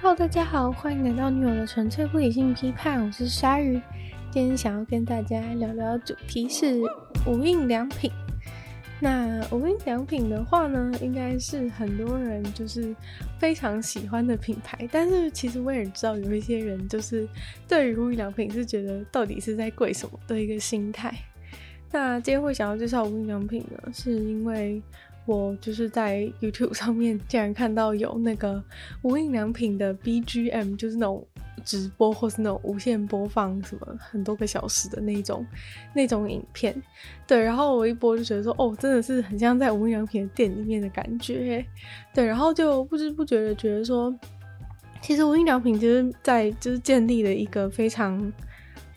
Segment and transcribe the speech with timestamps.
[0.00, 3.80] Hello，大家好，欢迎来到女友的纯粹不理性批判，我是鲨鱼。
[4.30, 6.80] 今天想要跟大家聊聊主题是
[7.26, 8.08] 无印良品。
[9.00, 12.94] 那无印良品的话呢，应该是很多人就是
[13.40, 14.88] 非常喜欢的品牌。
[14.92, 17.28] 但是其实我也知道有一些人就是
[17.66, 21.12] 对于无印良品是觉得到底是在贵什么的一个心态。
[21.90, 24.80] 那今天会想要介绍无印良品呢，是因为。
[25.28, 28.62] 我就是在 YouTube 上面竟然看到有那个
[29.02, 31.22] 无印良品的 BGM，就是那种
[31.62, 35.46] 直播或是那种无限播放什么很多个小时的那种
[35.94, 36.74] 那种影片，
[37.26, 41.62] 对，然后我一播就觉得说，哦，真的是很像在无印良品的店里面的感觉，
[42.14, 44.12] 对，然后就不知不觉的觉得说，
[45.02, 48.32] 其实无印良品其实在就是建立了一个非常。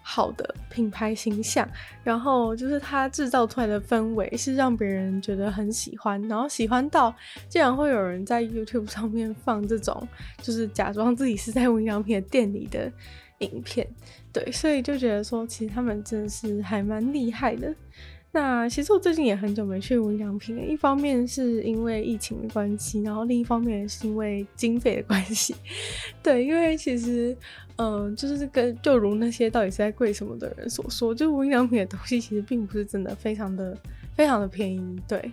[0.02, 1.68] 好的品牌形象，
[2.04, 7.14] 然后就是它制造出来的氛围是让别人觉得很喜欢，然后喜欢到
[7.48, 10.08] 竟然会有人在 YouTube 上面放这种，
[10.42, 12.92] 就是假装自己是在无印良品的店里的
[13.40, 13.88] 影片，
[14.34, 17.74] 对，所以就觉得说其实他们真的是还蛮厉害的。
[18.34, 25.54] 那其实我最近也很久没去无印良品了，一方面是因为疫情的关系，然后另一方面是因为经费的关系。
[26.24, 27.36] 对，因为其实，
[27.82, 33.76] 嗯、就是跟就如那些到底是在贵什么的人所说，就无印良品的东西其实并不是真的非常的
[34.16, 35.02] 非常的便宜。
[35.08, 35.32] 对，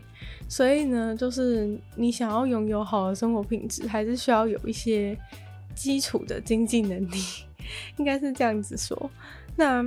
[0.49, 5.17] 所以呢，就是你想要拥有好的生活品质，还是需要有一些
[5.75, 7.19] 基础的经济能力，
[7.99, 9.11] 应该是这样子说。
[9.57, 9.85] 那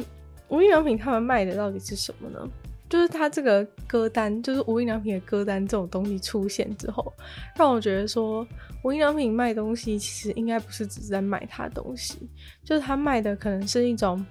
[0.50, 2.48] 无印良品他们卖的到底是什么呢？
[2.92, 7.14] 就是他这个歌单，就是无印良品的歌单这种东西出现之后，
[7.56, 8.46] 让我觉得说，
[8.84, 12.30] 无印良品卖东西其实应该不是只是在卖它东西，
[12.66, 14.24] 就是它卖的可能是一种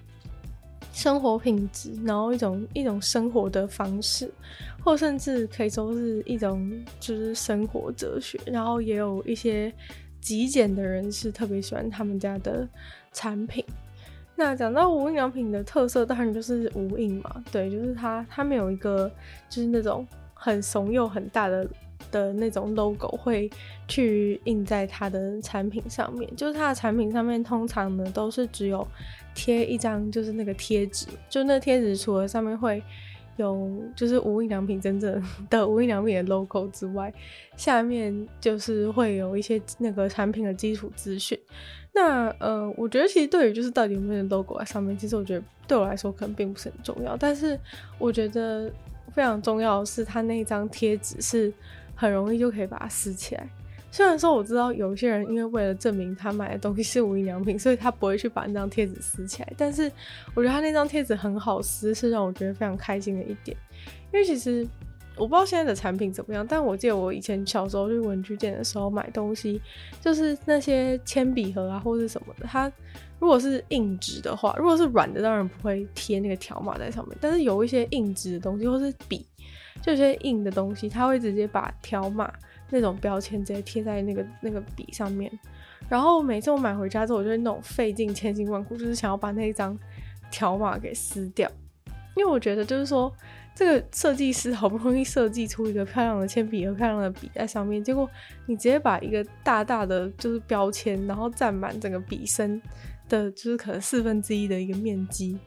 [0.93, 4.31] 生活品质，然后一种一种生活的方式，
[4.85, 9.73] 或甚至可以说是一种就是生活哲学，然后也有一些
[10.21, 12.69] 极简的人是特别喜欢他们家的
[13.11, 13.65] 产品。
[14.41, 17.45] 那讲到无印良品的特色，当然就是无印嘛。
[17.53, 19.07] 对，就是它，它没有一个
[19.51, 21.69] 就是那种很怂又很大的
[22.11, 23.51] 的那种 logo 会
[23.87, 26.35] 去印在它的产品上面。
[26.35, 28.89] 就是它的产品上面通常呢都是只有
[29.35, 32.83] 贴一张就是那个贴纸，就那贴纸除了上面会
[33.37, 37.13] 有就是无印良品真正的 无印良品的 logo 之外，
[37.59, 41.39] 下面就是会有一些那个产品的基础资讯。
[41.93, 47.17] 那呃，我觉得其实对于就是到底有没有 logo 在上面，其实我觉得对我来说可能并不是很重要。
[47.17, 47.59] 但是
[47.99, 48.71] 我觉得
[49.13, 51.53] 非常重要的是，它那张贴纸是
[51.95, 53.49] 很容易就可以把它撕起来。
[53.91, 59.53] 虽然说我知道有些人因为为了证明他买的东西是无印良品，所以他不会去把那张贴纸撕起来。
[59.57, 59.91] 但是
[60.35, 63.57] 我觉得他那张贴纸很好撕，是让我觉得非常开心的一点。
[64.13, 64.67] 因为其实。
[65.21, 69.61] 我不知道现在的产品怎么样，但我记得我以前小时候去文具店的时候买东西，
[70.01, 72.73] 就是那些铅笔盒啊或是什么的，它
[73.19, 77.15] 如果是硬纸的话，如果是软的，当然不会贴那个条码在上面。
[77.21, 79.27] 但是有一些硬纸的东西或是笔，
[79.83, 82.33] 就有些硬的东西，它会直接把条码
[82.71, 85.31] 那种标签直接贴在那个那个笔上面。
[85.87, 89.79] 然后每次我买回家之后，我就会那种费尽千辛万苦，就是想要把那一张
[90.31, 91.47] 条码给撕掉，
[92.17, 93.13] 因为我觉得就是说。
[93.55, 98.09] 这个设计师好不容易设计出一个漂亮的铅笔和漂亮的笔在上面，结果
[98.47, 102.61] 你直接把一个大大的就是标签，然后占满整个笔身
[103.09, 105.39] 的，就是可能四分之一的一个面积，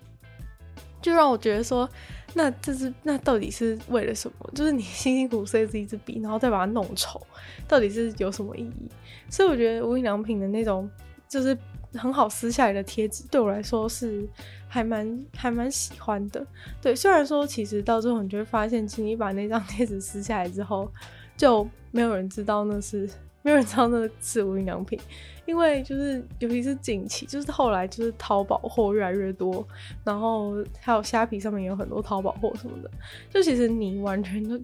[1.01, 1.89] 就让我觉得说，
[2.35, 4.51] 那这是那到底是为了什么？
[4.53, 7.19] 就是你辛辛苦苦设计一支笔，然后再把它弄丑，
[7.67, 8.89] 到底是有什么意义？
[9.29, 10.87] 所以我觉得无印良品的那种
[11.27, 11.57] 就是。
[11.95, 14.27] 很好撕下来的贴纸，对我来说是
[14.67, 16.45] 还蛮还蛮喜欢的。
[16.81, 20.91] 对，虽然说其实到最后你就会发现，其实你把那张贴纸撕下来之后，
[21.37, 23.09] 就没有人知道那是
[23.43, 24.97] 没有人知道那是无印良品，
[25.45, 29.67] 因为就是尤其是近期，就是后来就是淘宝货越来越多，
[30.03, 32.89] 然后还有虾皮上面也有很多淘宝货什么的，
[33.29, 34.57] 就其实你完全都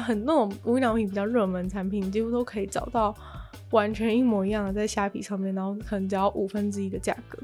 [0.00, 3.14] 很那种无印良品比较热门产品，你几乎都可以找到。
[3.70, 7.38] 完全一模一样的在虾皮上面，然后可能只要五分之一的价格。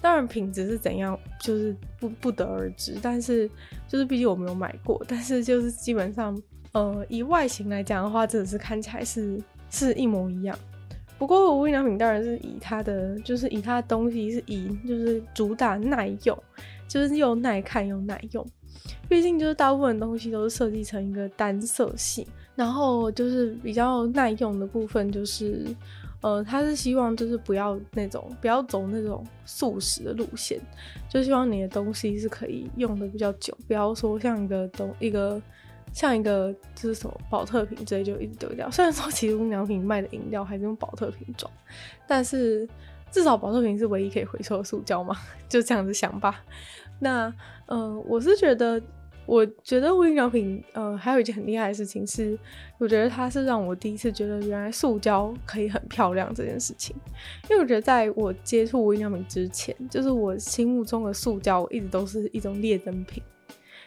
[0.00, 2.96] 当然品质是怎样，就是不不得而知。
[3.00, 3.48] 但是
[3.86, 6.40] 就是毕竟我没有买过，但是就是基本上，
[6.72, 9.40] 呃，以外形来讲的话，真的是看起来是
[9.70, 10.58] 是一模一样。
[11.18, 16.36] 不过无印良品当然是以它的，就是以它的东西是以就是主打耐用，
[16.88, 18.44] 就是又耐看又耐用。
[19.08, 22.26] 毕竟就是大部分东西都是设计成一个单色系。
[22.54, 25.64] 然后就是比较耐用的部分，就是，
[26.20, 30.60] 呃，他是希望就是不要那种不要走那种速食的路线，
[31.08, 35.40] 就希望你的东西是可以用的比较久，不要说像一个东一个
[35.94, 38.70] 像一个就是什么保特瓶之类就一直丢掉。
[38.70, 41.50] 虽然说其实无印良品卖的饮料还是用保特瓶装，
[42.06, 42.68] 但是
[43.10, 45.16] 至少保特瓶是唯一可以回收的塑胶嘛，
[45.48, 46.44] 就这样子想吧。
[46.98, 47.26] 那
[47.66, 48.80] 嗯、呃，我是觉得。
[49.32, 52.38] 我觉得无印良品，呃，还有一件很厉害的事情是，
[52.76, 56.94] 我觉得它是让我第一次觉得原来塑胶可以很漂亮这件事情。
[57.48, 63.22] 因为我觉得在我接触无印良品之前，就是我心目中的塑胶一直都是一种劣等品，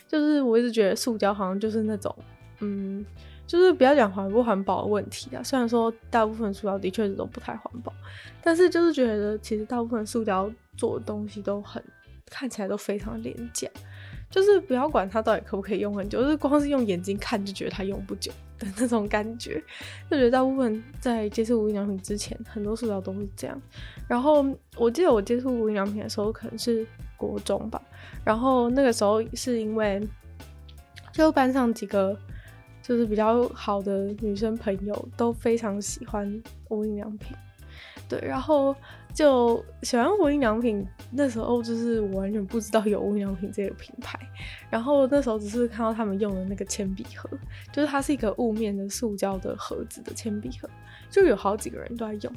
[0.07, 2.15] 就是我一直觉得塑胶好像就是那种，
[2.61, 3.05] 嗯，
[3.45, 5.43] 就是不要讲环不环保的问题啊。
[5.43, 7.93] 虽然说大部分塑胶的确是都不太环保，
[8.41, 11.83] 但是就是觉得其实大部分塑胶做的东西都很
[12.31, 13.69] 看起来都非常廉价。
[14.35, 18.29] 就是不要管它到底可不可以用很久，就是光是用眼睛看就觉得它用不久
[18.59, 19.63] 的 那种感觉。
[20.11, 23.57] 就觉得大部分在接触无印良品之前，很多塑料都是这样。
[24.09, 24.45] 然后
[24.75, 26.85] 我记得我接触无印良品的时候，可能是
[27.15, 27.81] 国中吧。
[28.25, 30.05] 然后那个时候是因为
[31.13, 32.13] 就班上几个
[32.83, 37.37] 就是比较好的女生朋友都非常喜欢无印良品，
[38.09, 38.75] 对，然后。
[39.15, 44.19] 就喜欢无印良品，那时候就是我完全不知道有无印良品这个品牌，
[44.69, 47.29] 然后那时候只是看到他们用的那个铅笔盒，
[47.71, 50.69] 就是它是一个雾面的塑胶的盒子的铅笔盒，
[51.09, 52.33] 就有好几个人都在用，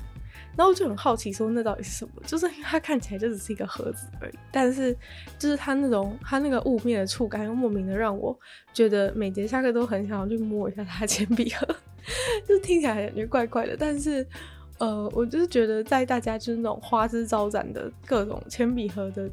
[0.56, 2.22] 然后我就很好奇说那到底是什么？
[2.24, 4.96] 就是因为它看起来就只是一个盒子而已，但是
[5.36, 8.38] 就是它那种它那个雾面的触感，又莫名的让我
[8.72, 11.66] 觉得每节下课都很想要去摸一下它的铅笔盒，
[12.46, 14.24] 就听起来感觉怪怪的，但是。
[14.78, 19.28] 呃，我就是觉得在大家就是那种花枝招展的各种铅笔盒的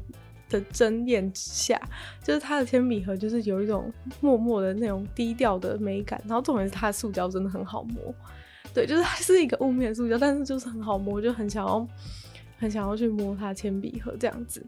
[0.48, 1.80] 的争艳之下，
[2.22, 8.14] 就是它的铅笔盒就是有一种默默的那种低调的美感，然后重点是它的塑胶真的很好摸，
[8.74, 11.86] 对，就是它是一个雾面塑胶，但是就是很好摸，就很想要
[12.58, 14.64] 很想要去摸它铅笔盒这样子，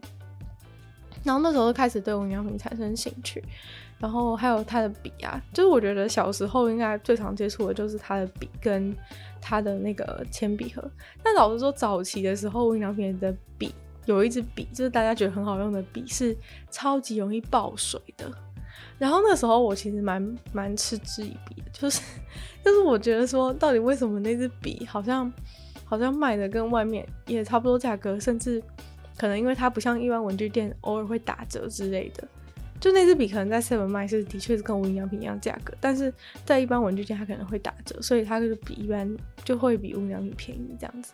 [1.23, 3.43] 然后那时候开始对无印良品产生兴趣。
[3.99, 8.95] 然后还有它的笔啊，就是我觉得小时候应该最常接触的就是它的笔跟
[9.41, 10.89] 它的那个铅笔盒。
[11.21, 13.75] 但老实说，早期的时候无印良品的笔
[14.05, 16.33] 有一支笔，就是大家觉得很好用的笔，是
[16.71, 18.31] 超级容易爆水的。
[18.97, 22.01] 然后那时候我其实蛮蛮嗤之以鼻的，就是
[22.63, 25.29] 就是我觉得说，到底为什么那支笔好像
[25.83, 28.63] 好像卖的跟外面也差不多价格，甚至
[29.19, 32.27] 可能因为它不像一般文具店偶尔会打折之类的。
[32.79, 36.13] 就那支笔可能在 Seven 卖是的确是跟无印良品一样价格，但是
[36.45, 39.13] 在一般文具店它可能会打折，所以它就是比一般
[39.43, 41.11] 就会比无印良品便宜这样子。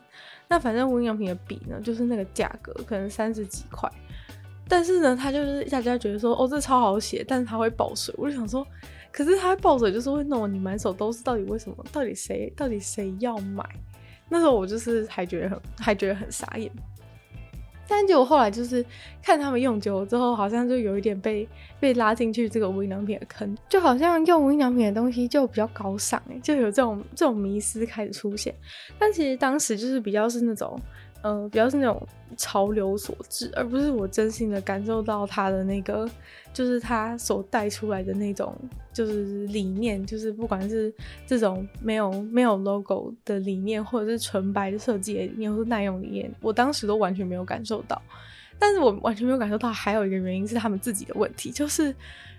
[0.48, 3.90] 那反正无印良品的笔呢，就是那个价格可能三十几块，
[4.68, 8.14] 但是呢，它就是大家觉得说哦，这超好写，但是它会爆水。
[8.16, 8.64] 我就想说，
[9.12, 11.84] 可是它会爆水就是会弄你满手都是，到底为什么？
[11.92, 13.68] 到底谁到底谁要买？
[14.30, 16.72] 那时候我就是还觉得很还觉得很傻眼。
[17.88, 18.84] 但结果后来就是
[19.22, 21.48] 看他们用久了之后，好像就有一点被
[21.80, 28.54] 被拉进去这个无印良品的坑，就好像用无印良品的东西就比较高尚哎，就有这种这种迷思开始出现。
[28.98, 30.80] 但其实当时就是比较是那种。
[31.26, 32.08] 呃，比较是那种
[32.38, 36.08] 潮流所致，而不是我真心的感受到他的那个，
[36.54, 38.56] 就是他所带出来的那种，
[38.94, 40.94] 就是理念，就是不管是
[41.26, 48.00] 这种没有没有 logo 的理念，或者是纯白的设计的理念，或是耐用理念，我当时都完全没有感受到。
[48.60, 51.92] 但是我完全没有感受到，还有一个原因是他们自己的问题，就是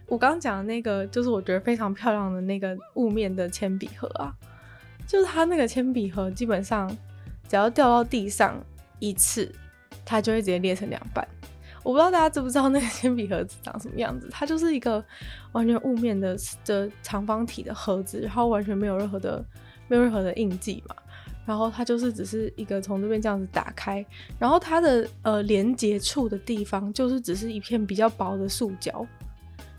[0.06, 4.32] 我刚刚讲的那个，就是我觉得非常漂亮的那个雾面的铅笔盒啊，
[5.08, 6.88] 就是它那个铅笔盒基本上
[7.48, 8.56] 只要掉到地上。
[8.98, 9.50] 一次，
[10.04, 11.26] 它就会直接裂成两半。
[11.82, 14.28] 我不知道大家知不知道那个铅笔盒子长什么样子？
[14.30, 15.04] 它就是一个
[15.52, 19.44] 完全雾面的的长方体的盒子，然后完全没有任何的
[19.86, 20.96] 没有任何的印记嘛。
[21.44, 24.04] 然后它就是只是一个从这边这样子打开，
[24.36, 29.06] 然后它的呃连接处的地方就是只是一片比较薄的塑胶，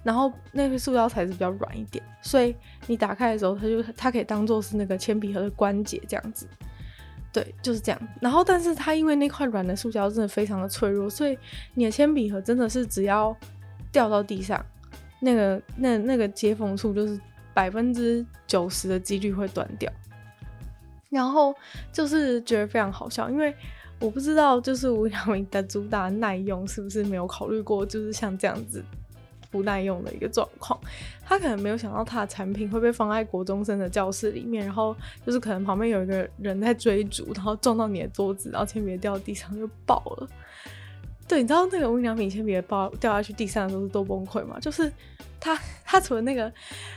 [0.01, 2.55] 然后那个塑胶材质比较软一点，所以
[2.85, 6.47] 你打开的时候，它就它可以当做是那个铅笔盒的关节这样子。
[7.31, 8.01] 对，就是这样。
[8.21, 11.37] 然后，但是它因为那块软的塑胶真的非常的脆弱，所以
[11.73, 13.35] 你的铅笔盒真的是只要
[13.91, 14.65] 掉到地上，
[15.19, 17.19] 那个那那个接缝处就是
[17.53, 19.91] 百分之九十的几率会断掉。
[21.09, 21.55] 然后
[21.93, 23.55] 就是觉得非常好笑，因为
[23.99, 28.83] 我不知道就是无印良品的主打耐用是不是没有考虑过，就是像这样子。
[29.49, 30.79] 不耐用的一个状况，
[31.25, 40.27] 他可能没有想到他的产品会被放在国中生的教室里面，然后就是可能旁边有一个人在追逐，然后撞到你的桌子，然后铅笔掉地上就爆了。
[41.27, 44.57] 对，你知道那个无印良品铅笔包掉下去地上的时候是多崩溃吗？
[44.61, 44.91] 就是
[45.39, 46.51] 它它除了那个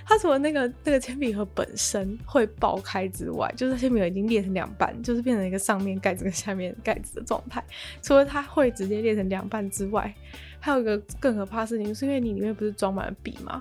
[0.07, 7.63] 它除了那个那个铅笔盒本身会爆开之外，就是铅笔盒已经裂成两半，就是变成一个上面盖子跟下面盖子的状态。
[8.03, 10.15] 除了它会直接裂成两半之外，
[10.61, 13.61] 还有一个更可怕的事情，就是因为你里面不是装满了笔吗？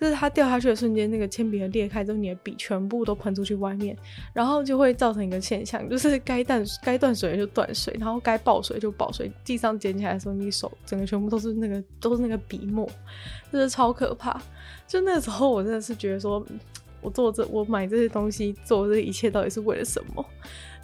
[0.00, 3.94] 就是它掉下去的瞬间，那个铅笔盒裂开之后，你的笔全部都喷出去外面，
[4.32, 9.30] 然后就会造成一个现象，就是该断该断水就断水，然后该爆水就爆水。
[9.44, 12.88] 地上捡起来的时候，你手整个全部都是那个都是那个笔墨，
[13.52, 14.40] 就是超可怕。
[14.86, 16.42] 就那时候，我真的是觉得说，
[17.02, 20.24] 我做这我买这些东西做这一切到底是为了什么？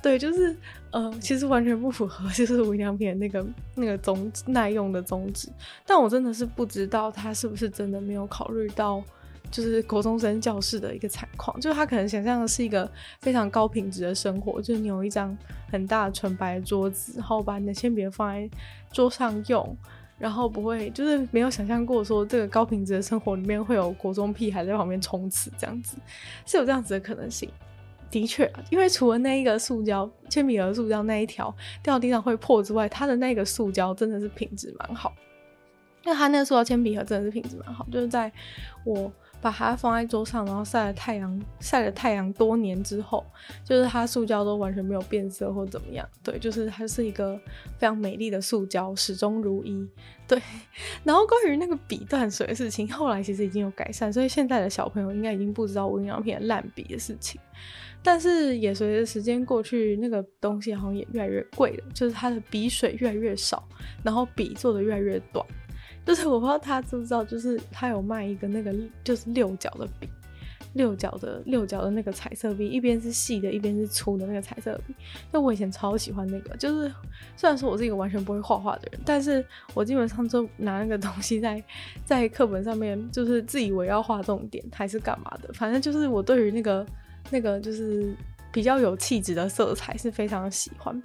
[0.06, 0.56] 对，就是
[0.92, 3.44] 呃，其实完全不符合就是无印良品的那个
[3.74, 5.48] 那个宗耐用的宗旨。
[5.84, 9.02] 但我真的是不知道他是不是真的没有考虑到，
[9.50, 11.60] 就是国中生教室的一个惨况。
[11.60, 12.88] 就是他可能想象的是一个
[13.20, 15.36] 非常高品质的生活，就是你有一张
[15.72, 18.48] 很大的纯白桌子，然后把你的铅笔放在
[18.92, 19.76] 桌上用，
[20.20, 25.96] 然后不会就是没有想象过说这个高品质的生活里面会有国中屁孩在旁边冲刺这样子，
[26.46, 27.50] 是有这样子的可能性。
[28.10, 35.12] 的确，因为除了那一个塑胶铅笔盒塑胶那一条掉地上会破之外，它的那个塑胶真的是品质蛮好。
[36.04, 38.30] 因为它那个塑胶铅笔盒真的是品质蛮好，就是在
[38.84, 43.26] 我把它放在桌上，然后晒了太阳，晒了太阳多年之后，
[43.64, 46.08] 就是它塑胶都完全没有变色或怎么样。
[46.22, 47.36] 对，就是它是一个
[47.76, 49.84] 非常美丽的塑胶，始终如一。
[50.28, 50.40] 对，
[51.02, 57.40] 然后关于那个笔断水的事情，后来其实已经有改善，所以现在的小朋友应该已经不知道无印良品烂笔的事情。
[58.02, 63.66] 但是也随着时间过去，那个东西好像也越来越贵了，就是它的笔水越来越少，
[64.02, 65.44] 然后笔做的越来越短。
[66.04, 68.72] 就是我不知道他知不知道，就是他有卖一个那个
[69.02, 70.08] 就是六角的笔，
[70.74, 74.94] 六角的六角的那个彩色笔，一边是细的，一边是粗的那个彩色笔。
[75.32, 76.88] 那我以前超喜欢那个，就是
[77.36, 81.60] 虽然说我是一个完全不会画画的人，但是我基本上就拿那个东西在
[82.06, 86.86] 在课本上面，就是自以为要画重点还是干嘛的，反正就是我对于那个。
[87.30, 88.14] 那个就是
[88.52, 91.00] 比较有气质的色彩是非常喜欢，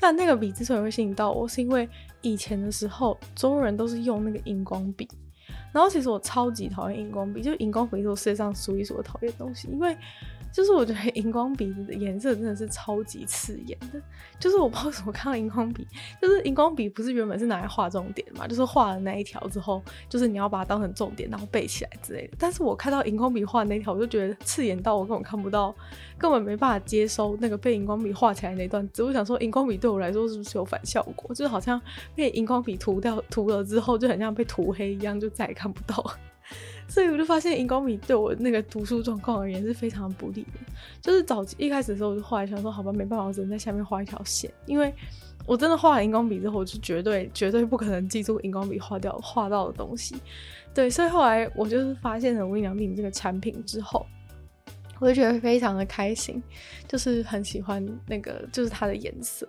[0.00, 1.88] 但那个笔之所以会吸引到我，是因为
[2.22, 5.08] 以前的时候所有人都是用那个荧光笔，
[5.72, 9.96] 然后其实我超级讨厌荧光笔，就荧光笔是我世界上数一数的讨厌的东西，因为。
[10.56, 14.00] 就是我觉得荧光笔的颜色真的是超级刺眼的，
[14.40, 15.86] 就是我不知道怎么看到荧光笔，
[16.18, 22.36] 就是荧光笔不是原本是拿来画重点嘛，就是画了那一条之后，就是你要把它当成重点，然后背起来之类的。
[22.38, 25.74] 但是我看到荧光笔画那条，我就觉得刺眼到我根本看不到，
[26.16, 29.02] 根本没办法接收那个被荧光笔画起来那段字。
[29.02, 31.34] 我想说，荧光笔对我来说是不是有反效果？
[31.34, 31.78] 就是好像
[32.14, 36.02] 被荧光笔涂掉涂了之后，就很像被涂黑一样，就再也看不到。
[36.88, 40.60] 所以我就发现荧光笔对我那个读书状况而言是非常不利的。
[41.02, 44.48] 就是早期一开始的时候，我就画来想说，好吧，没办法，我只能在下面画一条线。
[44.66, 44.94] 因为
[45.46, 50.16] 我真的画了荧光笔之后，我就绝对绝对不可能记住荧光笔画掉画到的东西。
[50.72, 54.06] 对，所以后来我就是发现了无印良品这个产品之后，
[55.00, 56.40] 我就觉得非常的开心，
[56.86, 59.48] 就是很喜欢那个就是它的颜色。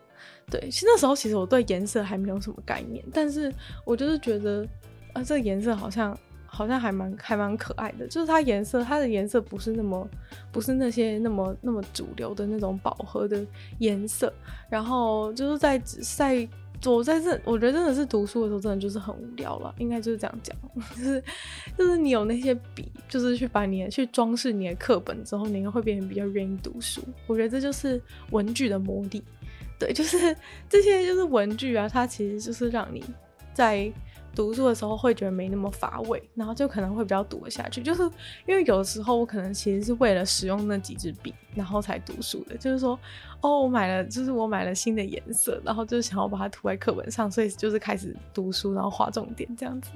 [0.49, 3.53] 对，其实那时候其实我对颜色还没有什么概念，但是
[3.85, 4.67] 我就是觉得
[5.13, 6.17] 啊，这个颜色好像。
[6.57, 10.09] 好像还蛮还蛮可爱的，就是它颜色，它的颜色不是那么
[10.51, 13.45] 不是那些那么那么主流的那种饱和的
[13.77, 14.33] 颜色，
[14.67, 16.49] 然后就是在在
[16.83, 20.57] 我在这，我觉得真的是读书的时候真的就是很无聊了，应该就是这样讲，
[20.97, 21.23] 就是
[21.77, 27.03] 就是你有那些笔，就是去把你去装饰你的课本之后，你应该会变得比较愿意读书。
[27.27, 29.23] 我觉得这就是文具的魔力，
[29.77, 30.35] 对，就是
[30.67, 33.03] 这些就是文具啊，它其实就是让你
[33.53, 33.93] 在。
[34.37, 37.81] 读书的时候会觉得没那么乏味，然后就可能会比较读得下去。
[37.81, 38.03] 就是
[38.45, 42.55] 因为有的时候我可能其实是为了使用那几支笔，然后才读书的。
[42.55, 42.97] 就是说，
[43.41, 49.89] 哦，我买了，就是我买了新的颜色，然后就是想要把它涂在课本上，所以就是开始读书，然后划重点这样子。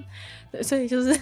[0.51, 1.15] 对，所以就是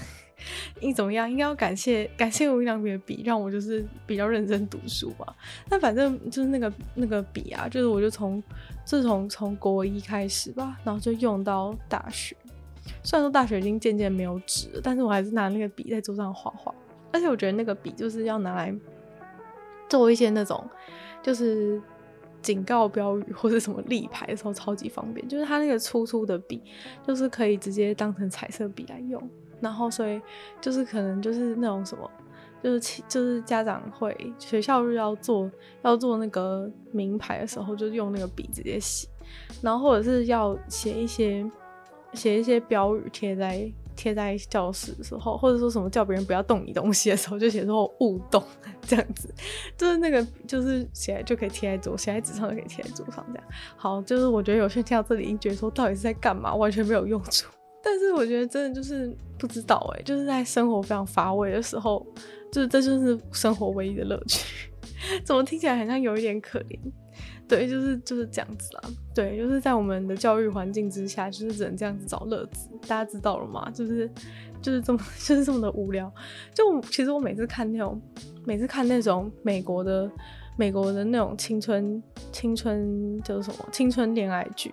[0.80, 5.36] 你怎么样，应该要感谢感谢无印良品的笔，让我就是比较认真读书吧。
[5.70, 8.42] 那反正就是那个那个笔啊，就是我就从
[8.86, 12.34] 自从从国一开始吧，然后就用到大学。
[13.04, 16.74] 虽然说大学已经渐渐没有纸，但是我还是拿那个笔在桌上画画。
[17.12, 18.72] 而且我觉得那个笔就是要拿来
[19.90, 20.64] 做一些那种，
[21.24, 21.82] 就是
[22.40, 25.28] 警告标语或者什么立牌的时候超级方便。
[25.28, 26.62] 就是它那个粗粗的笔，
[27.08, 29.20] 就是可以直接当成彩色笔来用。
[29.60, 30.22] 然后所以
[30.62, 32.08] 就是可能就是那种什么，
[32.62, 35.50] 就是就是家长会学校日要做
[35.82, 39.08] 要做那个名牌的时候，就用那个笔直接写。
[39.64, 41.44] 然后或者是要写一些。
[42.14, 48.42] 写一些标语贴在贴在教室的时候，或者说什么叫别人不要动你东西的时候，就写说勿动
[48.82, 49.34] 这样子，
[49.78, 53.44] 就是那个就是写就可以贴在桌，写在纸上就可以贴在桌上这样。
[53.76, 57.50] 好，就是我觉得有些听到这里，已经觉得说到底是在干嘛，完全没有用处。
[57.82, 62.06] 但是我觉得真的就是不知道哎、就是在生活非常乏味的时候，
[62.52, 64.70] 就是这就是生活唯一的乐趣。
[65.24, 66.78] 怎么听起来好像有一点可怜？
[67.50, 68.82] 对，就是就是这样子啦。
[69.14, 72.70] 对，就是在我们的教育环境之下，就是只能这样子找乐子。
[72.88, 73.70] 大家知道了吗？
[73.72, 74.08] 就是
[74.62, 76.14] 就是这么 就是这么的无聊。
[76.54, 78.00] 就其实我每次看那种，
[78.46, 80.10] 每次看那种美国的
[80.58, 82.02] 美国的那种青春
[82.32, 84.72] 青春就是什么青春恋爱剧。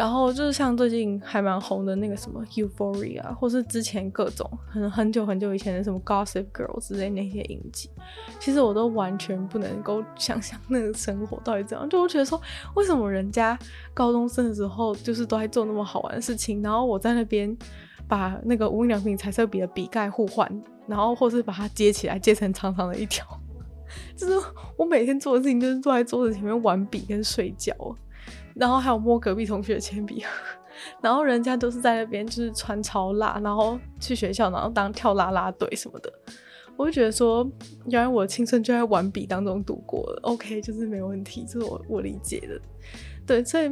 [0.00, 7.90] 然后就是像最近还蛮红的那个什么 Euphoria，或是之前各种很很久很久以前的什么 Gossip Girl 之类那些影集，
[8.38, 11.86] 其实我都完全不能够 想象那个生活到底怎样。
[11.86, 12.40] 就我觉得说，
[12.76, 13.58] 为什么人家
[13.92, 17.54] 高中生的时候就是都在做那么好玩的事情，然后我在那边
[18.08, 20.50] 把那个无印良品彩色笔的笔盖互换，
[20.86, 23.26] 然后或是把它接起来，接成长长的一条。
[24.16, 24.32] 就是
[24.78, 27.74] 我每天做的事情就是坐在桌子前面玩笔跟睡觉。
[28.54, 30.24] 然后还有摸隔壁同学的铅笔，
[31.02, 36.12] 然后人家都是在那边就是穿超辣，然后去学校，然后当跳啦啦队什么的。
[36.76, 37.46] 我就觉得说，
[37.86, 40.20] 原来我的青春就在玩笔当中度过了。
[40.22, 42.58] OK，就是没问题，这是我我理解的。
[43.26, 43.70] 对，所以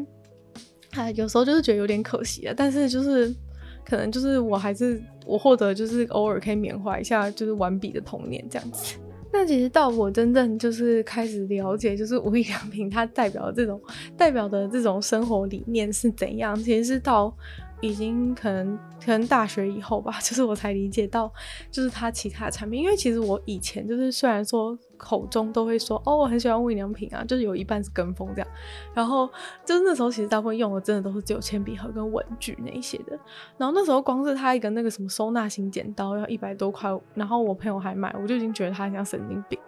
[0.91, 2.53] 哎，有时候就是觉得有点可惜啊。
[2.55, 3.35] 但是就是
[3.83, 8.99] 可能就是我还是我获得就是偶尔可以缅怀一下就是玩笔的童年这样子。
[9.33, 13.81] 那其实到我真正就是开始了解，就是无印良品它代表这种
[14.17, 17.35] 代表的这种生活理念是怎样，其实是到。
[17.81, 21.33] 已经可能可能大学以后吧， 就是我才理解到，
[21.71, 22.83] 就是它其他产品。
[22.83, 28.49] 因为其实我以前就是虽然说口中都会说哦，我很喜欢无印良品啊，就是有一半是跟风这样。
[28.93, 29.27] 然后
[29.65, 33.19] 就是那时候其实大部分用的真的都是只有铅笔盒跟文具那一些的。
[33.57, 39.59] 然后那时候光是它一个那个什么收纳型剪刀要一百多块，然后我朋友还买，我就已经觉得它很像神经病。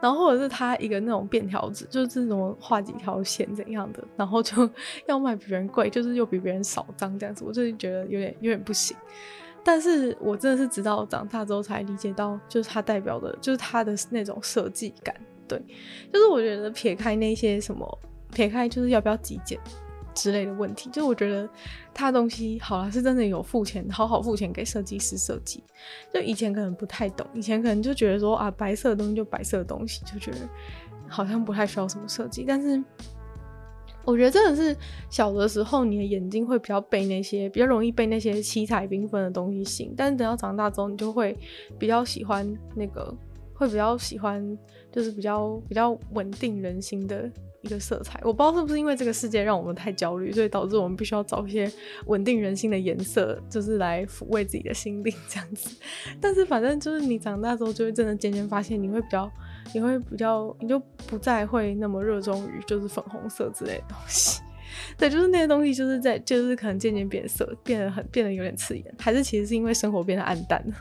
[0.00, 4.68] 然后或者是它一个那种便条纸，就是这种画几条线怎样的，然后就
[5.06, 8.96] 要卖比别人贵，就是又比别人少张这样子，我就觉得有点有点不行。
[9.70, 15.14] 但是我真的是直到长大之后才理解到，就是它代表的，就是它的那种设计感。
[15.46, 15.62] 对，
[16.10, 17.86] 就是我觉得撇开那些什么，
[18.32, 19.60] 撇开就是要不要极简
[20.14, 21.46] 之类的问题，就我觉得
[21.92, 25.62] 它东西好了，是真的有付钱，好好付钱给设计师设计。
[26.14, 30.48] 就以前可能不太懂，以前可能就觉得说啊，白色的东西就白色的东西，就觉得
[31.06, 32.42] 好像不太需要什么设计。
[32.48, 32.82] 但是
[34.04, 34.76] 我觉得真的是
[35.10, 41.36] 小的时候，你的眼睛会比较被那些比较容易被那些七彩缤纷的东西吸引，但是等到长大之后，你就会
[41.78, 43.14] 比较喜欢那个，
[43.54, 44.58] 会比较喜欢
[44.90, 47.30] 就是比较比较稳定人心的。
[47.62, 51.68] 一个色彩，我不知道是不是因为这个世界让我们太焦虑，所以导致我们必须要找一些
[52.06, 55.76] 稳定人心的颜色，就是来抚慰自己的心灵这样子。
[56.22, 59.28] 但是反正就是你长大之后，就会真的渐渐发现，你会比较，
[59.72, 64.40] 你会比较，你就不再会那么热衷于就是粉红色之类的东西。
[64.98, 70.74] 对，就是那些东西，就是在，就是可能渐渐变色，变得很，变得有点刺眼，还是其实是因为生活变得暗淡了，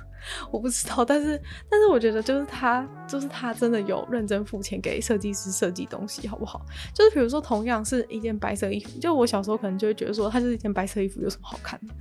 [0.51, 1.05] 我不知道。
[1.05, 6.61] 但是，但是我觉得，就是他，就是他真的有认真付钱给设计师设计东西，好不好？
[6.93, 11.93] 就是比如说，同样是一件白色衣服，就我小时候可能就会觉得说，它就是一件白色衣服有什么好看的？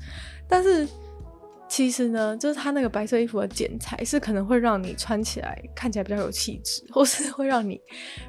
[0.49, 0.87] 但是
[1.77, 7.79] 其实呢，就是它那个白色衣服的剪裁是可能会让你穿起来看起来比较有气质，或是会让你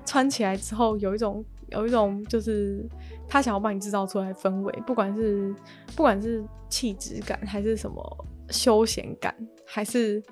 [0.06, 1.46] 穿起来之后有一种。
[1.70, 2.86] 有一种就是
[3.28, 5.54] 他想要帮你制造出来氛围，不管是
[5.98, 10.24] 不管是气质感，还是什么休闲感，还是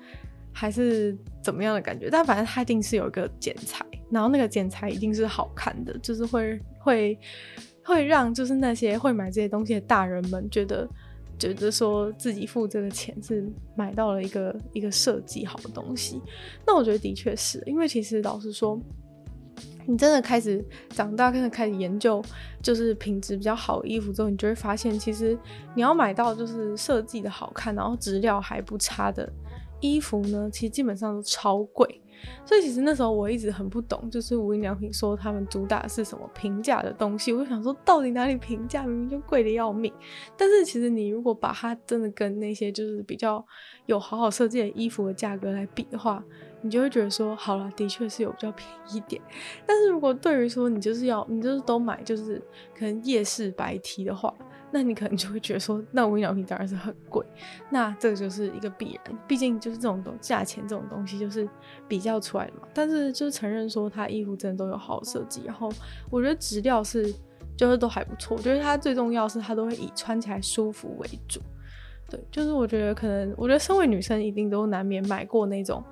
[0.50, 7.18] 还是怎么样的感觉，但反正他一定是有一个剪裁，然后那个剪裁一定是好看的，就是会会
[7.84, 10.88] 会让就是那些会买这些东西的大人们觉得
[11.38, 13.46] 觉得说自己付这个钱是
[13.76, 16.20] 买到了一个一个设计好的东西。
[16.66, 18.80] 那我觉得的确是因为其实老实说。
[19.88, 22.20] 你真的开始长大，开始开始研究，
[22.60, 25.38] 就是品质比较好的衣服之后，你就会发现，其实
[25.76, 29.32] 你要买到就是设计的好看，然后质量还不差的
[29.80, 32.02] 衣服呢，其实基本上都超贵。
[32.44, 39.92] 所以其实那时候我一直很不懂，就是无印良品说他们主打是什么平价的东西，我就想说到底哪里平价，明明就贵得要命。
[40.36, 43.44] 但是其实你如果把它真的跟那些就是比较
[43.86, 46.22] 有好好设计的衣服的价格来比的话，
[46.62, 49.20] 你就会觉得说，好了，的确是有比较便宜一点。
[49.66, 52.40] 但是如果对于说你就是要你就是都买就是
[52.76, 54.34] 可能夜市白 T 的话，
[54.70, 57.24] 那你可能就会觉得说，那无印良品当然是很贵。
[57.70, 61.48] 那这个就是一个必然，毕竟就是这种东价钱这种东西就是
[61.86, 62.68] 比较出来的嘛。
[62.74, 65.72] 但是就是承认说它衣服真的都有好设计，然后
[66.10, 67.14] 我觉得质料是
[67.56, 68.36] 就是都还不错。
[68.38, 71.40] 就是它最重要是它都会以穿起来舒服为主。
[72.08, 75.82] 对，就是我觉得可能，我觉得身为女生一定都难免买过那种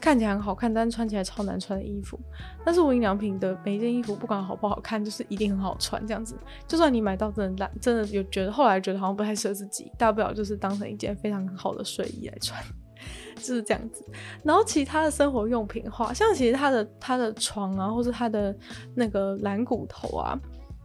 [0.00, 2.20] 看起来很好看，但穿起来超难穿的衣服。
[2.62, 6.36] 但是无印良品的每一件衣服不管好不好看，就是一定很好穿这样子。
[6.68, 12.62] 就算你买到真的烂，真的有觉得后来觉得好像不太适合自己，大不了就是当成一件非常好的睡衣来穿，
[13.36, 14.04] 就是这样子。
[14.44, 18.54] 然后其他的生活用品的话，像其实它的它的床啊，或是它的
[18.94, 20.38] 那个懒骨头啊，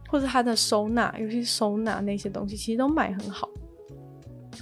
[0.08, 3.46] 或是它的收纳，尤其收纳那些东西，其实都卖很好。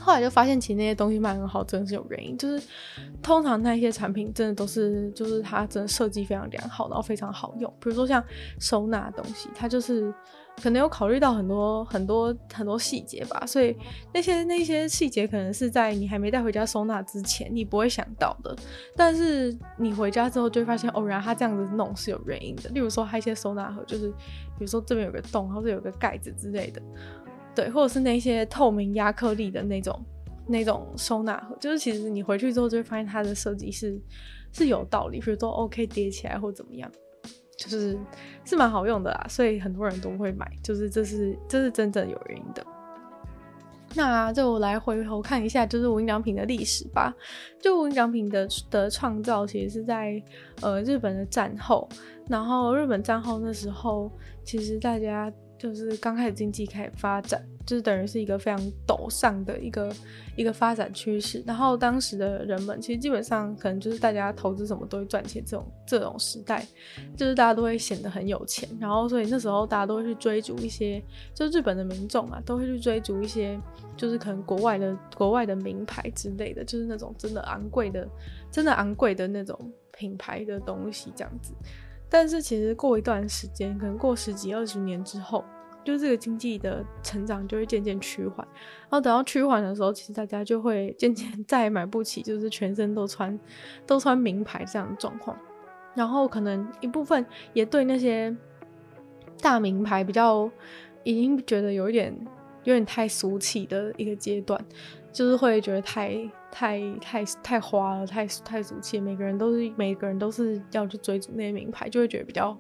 [0.01, 2.37] 后来就发现，其实那些东西卖很好，真的是有原因。
[2.37, 2.63] 就是
[3.23, 7.73] 通常那些产品真的都是，就是它真的设计非常良好，然后非常好用。
[7.81, 8.23] 比如说像
[8.59, 10.13] 收纳的东西，它就是
[10.63, 13.77] 可能有考虑到很多很多很多细节吧，所以
[14.15, 18.57] 那些那些细节可能是在你还没带回家收纳之前，你不会想到的。
[18.95, 22.71] 但是你回家之后就会发现，哦，原来它这样子弄是有原因的。
[22.71, 26.81] 例如说，它一些收纳盒，就是比如说这边有个洞，或者有个盖子之类的。
[27.57, 29.99] 对，或者是那些透明压克力的那种
[30.47, 33.99] 那种收纳盒，就是其实你回去之后就会发现它的设计是
[34.53, 36.89] 是有道理，比如说 OK 叠起来或怎么样，
[37.57, 37.99] 就是
[38.45, 42.65] 是蛮好用的啦，所以很多人都会买，就是这是这是真正有原因的。
[43.95, 47.15] 那就来回头看一下，就是无印良品的历史吧。
[47.59, 50.23] 就无印良品的的创造，其实是在
[50.61, 51.89] 呃日本的战后，
[52.29, 54.13] 然后日本战后那时候，
[54.45, 55.33] 其实大家。
[55.75, 59.93] 就是刚开始经济开始发展，就是等于是一个非常陡上的一个
[60.37, 61.43] 一个发展趋势。
[61.47, 66.67] 然后当时的人们其实基本上可能就是大家投资什么都会赚钱这种这种时代，
[67.17, 68.69] 就是大家都会显得很有钱。
[68.81, 71.03] 然后所以那时候大家都会去追逐一些，
[71.35, 73.61] 就日本的民众啊都会去追逐一些，
[73.97, 78.09] 就是可能国外的国外的名牌之类的，就是那种真的昂贵的、
[78.51, 81.53] 真的昂贵的那种品牌的东西这样子。
[82.09, 85.45] 但是其实过一段时间，可能过十几二十年之后，
[85.87, 93.39] 就这个经济的成长就会渐渐趋缓，然后等到趋缓的时候，其实大家就会渐渐 再也买不起，就是全身都穿
[93.87, 95.39] 都穿名牌这样的状况。
[95.95, 98.37] 然后可能一部分也对那些
[99.41, 100.51] 大名牌比较
[101.05, 102.13] 已经觉得有一点
[102.65, 104.61] 有点太俗气的一个阶段，
[105.13, 106.29] 就是会觉得太。
[106.59, 108.99] 太太太花了，太太俗气。
[108.99, 112.57] 每个人都是每个人都是要去追逐那些名牌，就会觉得比较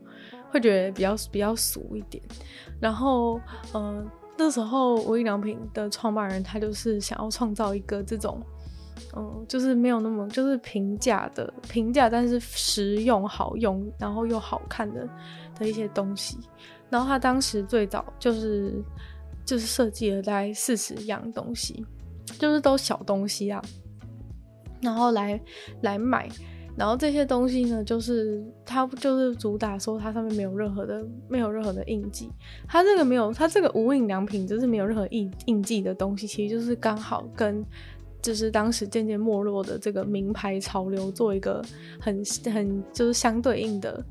[0.56, 2.22] 会觉得比较比较俗一点。
[2.80, 3.40] 然后，
[3.72, 4.04] 呃，
[4.36, 8.40] 那时候无印良品的创办人他就是想要创造一个这种，
[9.14, 15.08] 嗯、就是没有那么就是平价的平价，但是实用好用，然后又好看的
[15.58, 16.38] 的一些东西。
[16.88, 18.74] 然后他当时最早就是
[19.44, 21.84] 就是设计了大概四十样东西，
[22.38, 23.62] 就是都小东西啊。
[24.82, 25.40] 然后来
[25.80, 26.28] 来买，
[26.76, 32.30] 然后这些东西呢，就是它就是主打说它上面没有任何的没有任何的印记，
[32.68, 37.64] 它这个没有它这个无印良品就是没有任何印印记的东西，其实就是刚好跟
[38.20, 41.64] 就是当时渐渐没落的这个名牌潮流做一个
[41.98, 44.04] 很很就是相对应的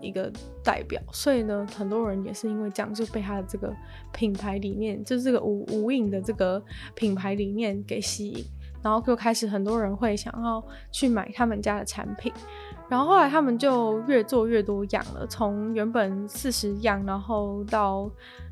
[0.00, 0.30] 一个
[0.62, 3.74] 代表，所以呢，很多人也是因为这样就被它的这个
[4.12, 6.62] 品牌理念，就是这个无无印的这个
[6.94, 8.44] 品牌理念给吸引。
[8.84, 12.30] 然后就开始很多人会想要去买他们家的产品，
[12.86, 18.10] 然后后来他们就越做越多样了，从原本四十样，然后到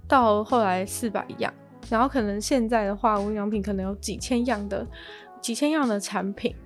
[0.09, 1.53] 到后来四百样，
[1.91, 4.87] 然后可能现在的话，无印良品可能有几千样的
[5.43, 6.57] 几千样的产品。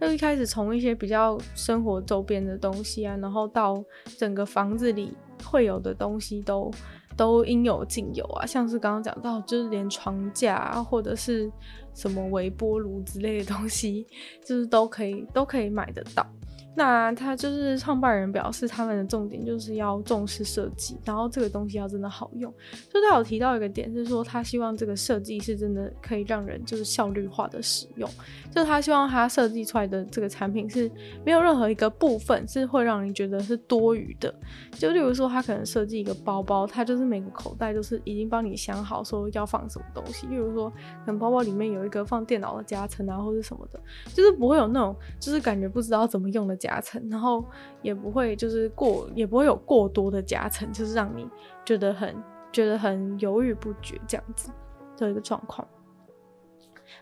[0.00, 3.80] 就一开始从一些比较生活周边的东西啊，然后到
[4.18, 6.68] 整个房子里会有的东西都
[7.16, 11.48] 都应有尽有啊，像是刚刚讲到，就是连床架啊，或者是。
[11.94, 14.06] 什么微波炉之类的东西，
[14.44, 16.26] 就是都可以都可以买得到。
[16.74, 22.50] 那他就是创办人表示，他们的重点就是要重视设计，然后这个东西要真的好用。
[22.88, 28.08] 就他有提到一个点是说，他希望这个设计是真的可以让人就是效率化的使用，
[28.50, 30.90] 就他希望他设计出来的这个产品是
[31.26, 34.34] 没有任何一个部分是会让你觉得是多余的。
[34.72, 40.26] 就例如说，他可能设计一个包包，他就是每个口袋都是已经帮你想好说要放什么东西。
[40.28, 43.78] 例如说，可能包包里面有一个放电脑的夹层啊，或者什么的，
[44.14, 46.56] 就是不会有那种就是感觉不知道怎么用的。
[46.62, 47.44] 夹层，然后
[47.82, 51.28] 也不会就是过，也不会有过多的夹层，就是让你
[51.64, 52.14] 觉得很
[52.52, 54.50] 觉得很犹豫不决这样子
[54.96, 55.66] 的一个状况。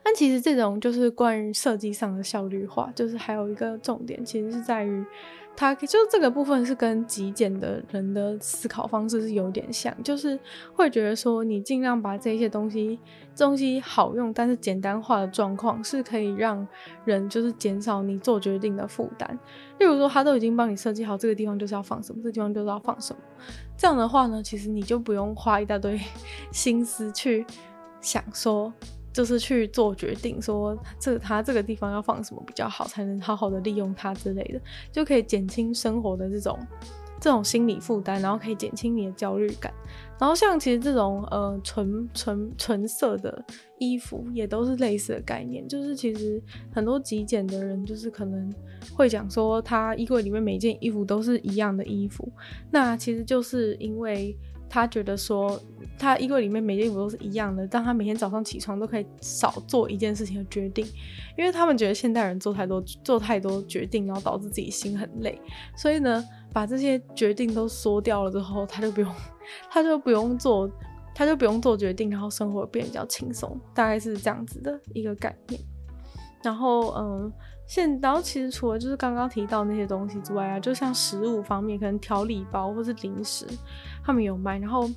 [0.02, 5.04] 但其实这种就是关于设计上的效率化，就是还有一个重点，其实是在于。
[5.56, 10.38] 它就这个部分是跟极简的人的思考方式是有点像，就是
[10.72, 12.98] 会觉得说，你尽量把这些东西
[13.34, 16.66] 这东西好用，但是简单化的状况是可以让
[17.04, 19.38] 人就是减少你做决定的负担。
[19.78, 23.20] 例如说，他都已经帮你设计好这个地方就是要放什么，这地方就是要放什么，
[23.76, 26.00] 这样的话呢，其实你就不用花一大堆
[26.50, 27.44] 心思去
[28.00, 28.72] 想说。
[29.12, 34.60] 就是去做决定，说这他这个地方要放什么比较好，才能好好的利用它之类的，
[34.92, 36.58] 就可以减轻生活的这种
[37.20, 39.72] 这种心理负担，然后可以减轻你的焦虑感。
[40.18, 43.44] 然后像其实这种呃纯纯纯色的
[43.78, 46.40] 衣服也都是类似的概念，就是其实
[46.72, 48.52] 很多极简的人就是可能
[48.94, 52.30] 会讲说，他衣柜里面每件衣服都是一样的衣服，
[52.70, 54.36] 那其实就是因为。
[54.70, 55.60] 他觉得说，
[55.98, 60.86] 他衣柜里面每件衣服都是一样的，让他每天早上起床都可以少做一件事情的决定，
[61.36, 65.38] 因为他们觉得现代人做太多做太多决定，然后导致自己心很累，
[65.76, 69.12] 所以呢，把这些决定都缩掉了之后，他就不用，
[69.68, 70.70] 他就不用做，
[71.14, 75.60] 他就不用做决定，然后生活变得比较轻松，大概是这样子的一个概念。
[76.44, 77.32] 然后，嗯。
[77.70, 83.46] 现然后其实除了就是刚刚提到那些东西之外啊，就像食物方面，可能调理包或是零食，
[84.04, 84.58] 他们有卖。
[84.58, 84.90] 然后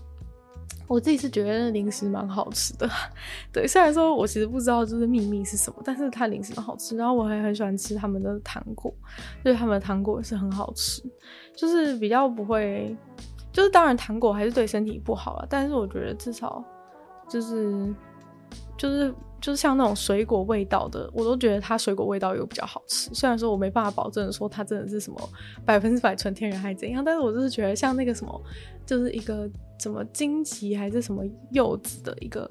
[0.87, 2.89] 我自己是觉得零食蛮好吃的，
[3.53, 3.67] 对。
[3.67, 6.97] 虽然说我其实不知道就是秘密是什么，但是它零食蛮好吃。
[6.97, 8.91] 然后我还很喜欢吃他们的糖果，
[9.45, 11.03] 就是他们的糖果也是很好吃，
[11.55, 12.97] 就是比较不会，
[13.51, 16.65] 就是当然糖果还是对身体不好啊，但是我觉得至少
[17.29, 17.93] 就是
[18.83, 19.13] 就是。
[19.43, 23.13] 就是像那种水果味道的，我都觉得它水果味道又比较好吃。
[23.13, 25.19] 虽然说我没办法保证说它真的是什么
[25.65, 28.41] 百分之百纯天然还是怎样，但是我就是觉得像那个什么，
[28.85, 29.49] 就是一个
[29.81, 32.49] 什么荆棘还是什么柚子的一个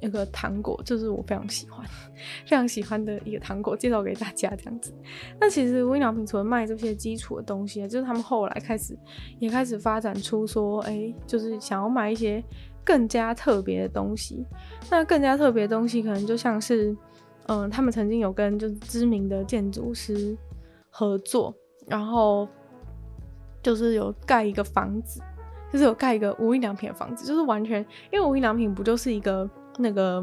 [0.00, 1.86] 一个糖果，就是我非常喜欢，
[2.48, 4.94] 非常喜欢的一个糖果，介绍给大家这样子。
[5.38, 8.98] 那其实无印良品除了卖这些基础的东西，就是他们后来开始
[9.38, 12.42] 也开始发展出说，哎、就是想要买一些。
[12.90, 14.44] 更加特别的东西，
[14.90, 16.96] 那更加特别的东西可能就像是，
[17.46, 20.36] 嗯、他们曾经有跟就是知名的建筑师
[20.90, 21.54] 合作，
[21.86, 22.48] 然后
[23.62, 25.22] 就是有盖一个房子，
[25.72, 29.48] 就是有盖一个无印良品的房子，就是完全因为无印良品不就是一个
[29.78, 30.20] 那个。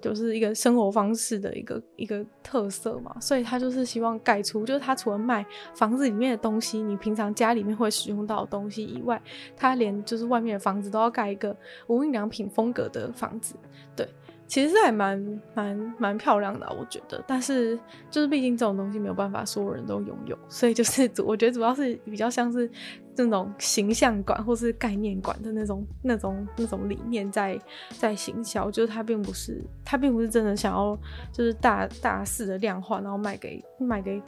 [0.00, 9.20] 就是一个生活方式的一个一个特色嘛，所以他就是希望盖出，就是他除了卖房子里面的东西，你平常家里面会使用到的东西以外，
[9.56, 11.56] 他连就是外面的房子都要盖一个
[11.86, 13.54] 无印良品风格的房子，
[13.94, 14.08] 对。
[14.46, 17.22] 其实还蛮蛮蛮漂亮的，我觉得。
[17.26, 17.78] 但是
[18.10, 22.70] 就是毕竟这种东西没有办法所有人都拥有，所以就是 我觉得主要是比较像是
[23.14, 27.58] 这种形象馆或是概念馆的那种那种那种理念在
[27.98, 30.96] 在行销，就是它并不是它并不是真的想要
[31.32, 34.22] 就是大大肆的量化，然后卖给卖给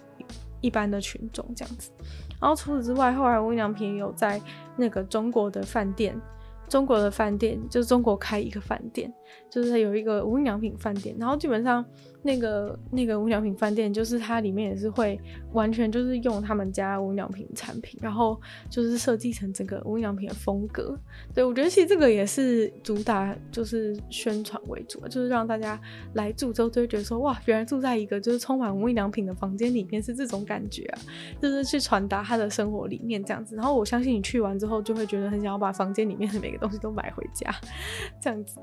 [0.60, 1.92] 一般的群众这样子。
[2.40, 4.40] 然后除此之外，后来温良平也有在
[4.76, 6.20] 那个中国的饭店。
[6.68, 9.10] 中国的饭店就是中国开一个饭店，
[9.50, 11.84] 就是有一个无印良品饭店，然后基本上。
[12.24, 15.18] 那个那个无印良品饭店，就是它里面也是会
[15.52, 18.38] 完全就是用他们家无印良品产品，然后
[18.68, 20.98] 就是设计成整个无印良品的风格。
[21.32, 25.80] 对，我觉得其实这个也是主打就是宣传为主，就是让大家
[26.14, 30.98] 来住之后就觉得说，哇，原来住在一个就是充满无印良品的房间里面是这种感觉啊，
[31.40, 33.54] 就是去传达他的生活理念这样子。
[33.54, 37.54] 然后我相信你去完之后就会觉得很想要把房间里面的每个东西都买回家
[38.20, 38.58] 这样子。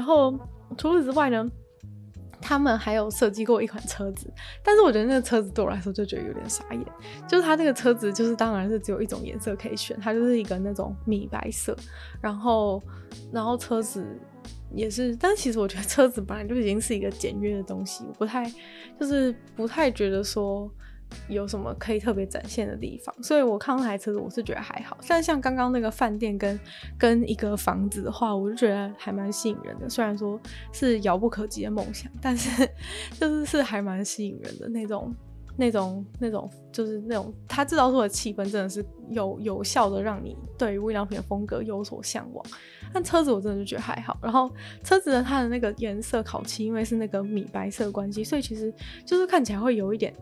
[0.00, 0.32] 然后
[0.78, 1.46] 除此之外呢，
[2.40, 4.32] 他们还有设计过一款车子，
[4.64, 6.82] 但是我觉得那个车子对我来说就觉得有点傻眼，
[7.28, 11.76] 就是它那个车子就是当然是只有一种颜色可以选，它就是一个那种米白色，
[12.18, 12.82] 然后
[13.30, 14.02] 然后车子
[14.72, 18.50] 也是，但其实我觉得车子本来就已经是一个简约的东西，我不太
[18.98, 20.66] 就是不太觉得说。
[21.28, 23.14] 有什么可以特别展现的地方？
[23.22, 24.96] 所以我看那台车子，我是觉得还好。
[25.08, 26.58] 但像刚刚那个饭店跟
[26.98, 29.88] 跟一个房子的话，我就觉得还蛮吸引人的。
[29.88, 30.40] 虽然说
[30.72, 32.68] 是遥不可及的梦想，但是
[33.18, 35.14] 就是是还蛮吸引人的那种、
[35.60, 42.44] 那种、那种，就是那种它制造出的气氛，真的是有有效的让你对于无印良品的风格有所向往。
[42.92, 44.18] 但车子我真的就觉得还好。
[44.20, 44.50] 然后
[44.82, 48.72] 车子的它的那个颜色烤漆，因为是那个米白色关系，所以其实
[49.04, 50.12] 就是看起来会有一点。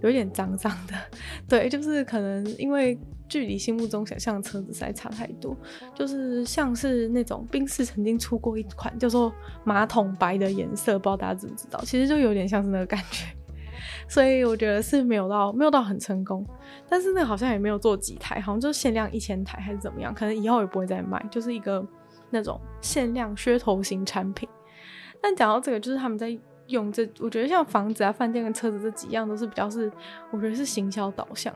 [0.00, 0.94] 有一点脏脏的，
[1.48, 2.96] 对，就是可能因为
[3.28, 5.54] 距离心目中想象的车子实在差太多，
[5.96, 11.82] 就是像是那种宾士曾经出过一款叫做马桶白的颜色，不知道大家知不知道？
[11.84, 13.26] 其实就有点像是那个感觉，
[14.08, 16.46] 所以我觉得是没有到没有到很成功，
[16.88, 21.86] 但是那好像也没有做几台，好像就限量一千台还是怎么样，可能以后也不会再卖，就是一个
[22.30, 24.48] 那种限量噱头型产品。
[25.20, 26.38] 但讲到这个，就是他们在。
[26.68, 29.92] 用这，我觉得像房子啊、饭店跟车子这几样都是比较是，
[30.30, 31.54] 我觉得是行销导向。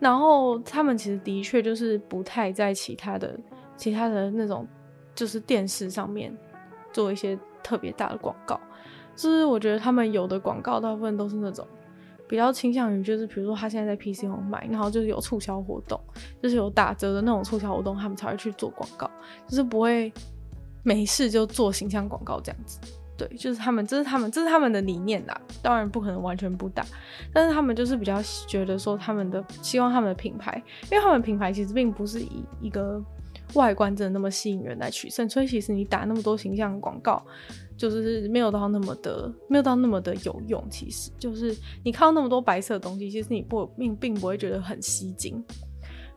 [0.00, 3.38] 然后他们其实的确就是不太在其他的、
[3.76, 4.66] 其他的那种，
[5.14, 6.36] 就是电视上面
[6.92, 8.60] 做一些特别大的广告。
[9.16, 11.66] 就是我觉得他们有的广告大部分都是那种
[12.28, 16.00] 比较倾向于，就是比如说他现在在 PC 上买，然后就是有促销活动，
[16.42, 19.10] 就是有打折的那种促销活动，他们才会去做广告，
[19.48, 20.12] 就是不会
[20.82, 22.78] 没事就做形象广告这样子。
[23.18, 25.40] 对，就是他们，这是他们，这是他们的理念啦。
[25.62, 26.84] 当然不可能完全不打，
[27.32, 33.02] 但是他们就是比较觉得说，他们的希望他们的品牌，因为他们品牌其实并不是以一个
[33.54, 37.24] 外观真的那么吸引人来取胜，所以其实你打那么多形象广告，
[37.76, 40.62] 就是没有到那么的，没有到那么的有用。
[40.70, 45.44] 其实就是你看到那么多白色的东西，其实你不并并不会觉得很吸睛。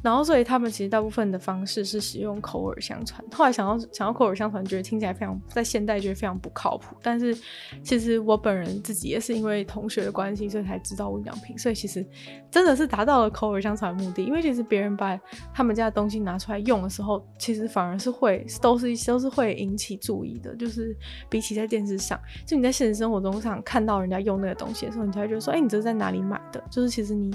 [0.02, 3.24] 然后所以他们其实大部分的方式是使用口耳相传。
[3.32, 6.96] 后来想要想要口耳相传，觉得听起来非常在现代觉得非常不靠谱。
[7.02, 7.38] 但是
[7.84, 11.58] 其实我本人自己也是因为同学的关系，所以才知道无印良品。
[11.58, 12.06] 所以其实
[12.50, 14.24] 真的是达到了口耳相传的目的。
[14.24, 15.20] 因为其实别人把
[15.54, 20.56] 他们家的东西拿出来用的时候，其实反而是会都是都是会引起注意的。
[20.56, 20.96] 就是
[21.30, 26.64] 比起在电视上，就你在现实生活中上看到人家用那个东西的时候，你才会觉得说，哎、你这是在哪里买的？
[26.70, 27.34] 就是其实你。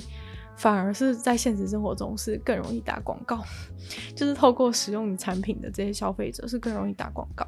[0.56, 3.40] 反而是在现实生活中是更容易打广告，
[4.14, 7.46] 就是透过使用你产品的这些消费者是更容易打广告。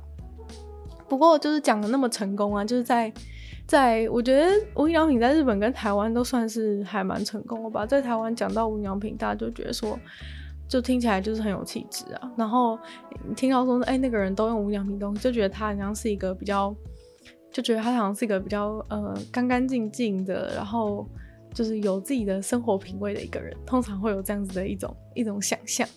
[1.09, 3.13] 不过就是讲的那么成功啊，就是在
[3.65, 7.87] 在我觉得无印良品在日本跟台湾都算是还蛮成功的吧。
[7.87, 9.97] 在台湾讲到无印良品，大家就觉得说，
[10.69, 12.33] 就听起来就是很有气质啊。
[12.37, 12.77] 然后
[13.37, 16.75] 听到说，哎、那个人都用无印良品东西，就觉得他好像是一个比较，
[17.53, 21.09] 就觉得他好像是一个比较呃干干净净的，然后。
[21.57, 25.89] 就是有自己的生活品味的一个人，通常会有这样子的一种一种想象，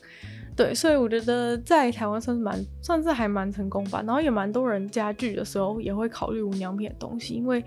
[0.55, 4.01] 对，所以我觉得在台湾算是蛮算是还蛮成功吧。
[4.07, 7.61] 然后也蛮多人家具的时候也会考虑无良品的东西，因为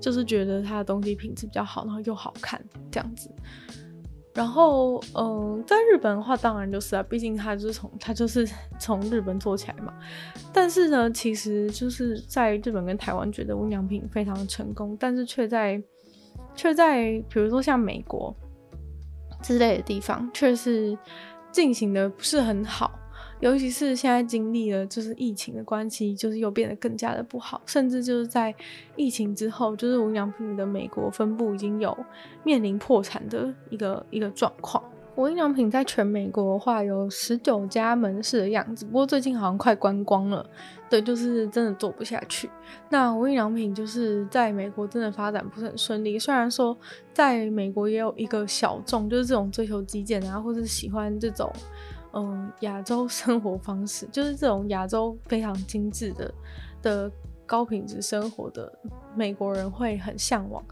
[0.00, 3.28] 就是觉得它的东西品质比较好，然后又好看这样子。
[4.32, 9.92] 然后嗯，在日本的话，当然就是啊，毕竟它就是从它就是从日本做起来嘛。
[10.52, 15.82] 但是呢，其实就是在日本跟台湾觉得无良品非常成功，但是却在。
[16.54, 18.34] 却在比如说像美国
[19.42, 20.96] 之类的地方，却是
[21.50, 22.90] 进行的不是很好，
[23.40, 28.54] 尤其是现在经历了就是疫情的关系，就是又变得更加的不好，甚至就是在
[28.96, 31.96] 疫情之后，就是无印良品的美国分部已经有
[32.44, 34.82] 面临破产的一个一个状况。
[35.14, 40.48] 无印良品在全美国的话有十九家门市的样子，不过最近好像快关光了。
[40.92, 42.50] 对，就是真的做不下去。
[42.90, 46.18] 那无印良品就是在美国真的发展不是很顺利。
[46.18, 46.76] 虽然说
[47.14, 51.50] 在美国也有一个小众，就是这种追求极简啊，或是喜欢这种
[52.12, 56.34] 嗯亚洲 生活方式，就是这种亚洲非常精致的
[56.82, 57.10] 的
[57.46, 58.70] 高品质生活的
[59.16, 60.62] 美国人会很向往。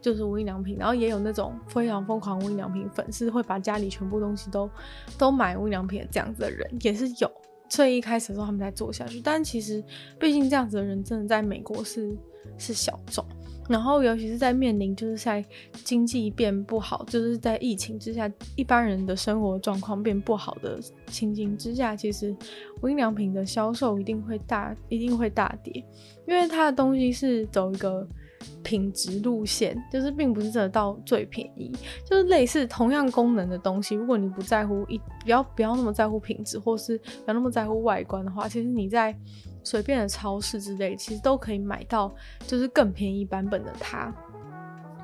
[0.00, 4.68] 就是无印良品，然后也有那种非常疯狂无印良品粉丝，会把家里全部东西都
[5.16, 7.30] 都买无印良品这样子的人也是有。
[7.68, 9.82] 所以一开始的时候他们才做下去，但其实
[10.18, 12.16] 毕竟这样子的人真的在美国是
[12.56, 13.24] 是小众。
[13.68, 15.44] 然后尤其是在面临就是在
[15.84, 22.34] 经济变不好，就是在疫情之下，一般人的生活状况变不好的情形之下，其实
[22.80, 25.84] 无印良品的销售一定会大一定会大跌，
[26.26, 28.08] 因为它的东西是走一个。
[28.62, 31.72] 品质路线就是并不是真的到最便宜，
[32.04, 39.16] 就是类似同样功能的东西，如果你不在乎一不要不要那么在乎品质，或是不要那么在乎外观的话，其实你在
[39.64, 42.14] 随便的超市之类，其实都可以买到
[42.46, 44.14] 就是更便宜版本的它。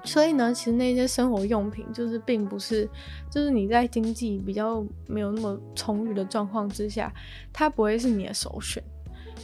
[0.06, 2.86] 所以呢，其实那些生活用品就是并不是
[3.30, 7.10] 就是你在经济比较没有那么充裕的状况之下，
[7.52, 8.84] 它不会是你的首选。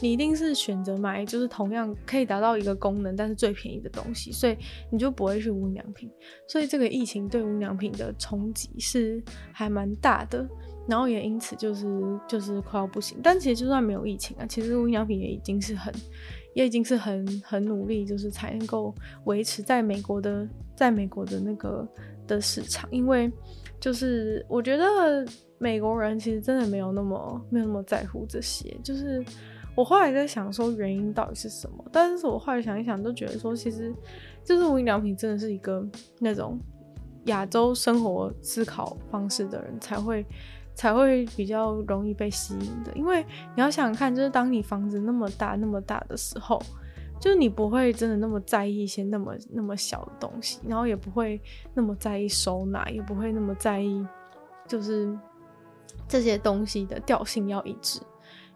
[0.01, 4.57] 你一定是选择买就是同样可以达到一个功能，但是最便宜的东西，所以
[4.91, 6.09] 你就不会去无印良品。
[6.47, 10.47] 所以这个疫情对无印良品的冲击是还蛮大的，
[10.87, 11.85] 然后也因此就是
[12.27, 13.19] 就是快要不行。
[13.21, 15.93] 但其实就算没有疫情啊，其实无印良品也已经是很
[16.55, 18.93] 也已经是很很努力，就是才能够
[19.25, 21.87] 维持在美国的在美国的那个
[22.25, 23.31] 的市场，因为
[23.79, 25.23] 就是我觉得
[25.59, 29.23] 美国人其实真的没有那么没有那么在乎这些，就是。
[29.75, 33.93] 我后来在想说原因到底是什么，但是我后来想一想，都觉得说其实
[34.43, 35.85] 就是无印良品真的是一个
[36.19, 36.59] 那种
[37.25, 40.25] 亚洲生活思考方式的人才会
[40.73, 46.61] 才会比较容易被吸引的，因为你要想想看，就是当你房子那么大那么大的时候，
[47.19, 51.39] 就是你不会真的那么在意一些那么那么小的东西，然后也不会
[51.73, 54.05] 那么在意收纳，也不会那么在意
[54.67, 55.17] 就是
[56.07, 58.01] 这些东西的调性要一致。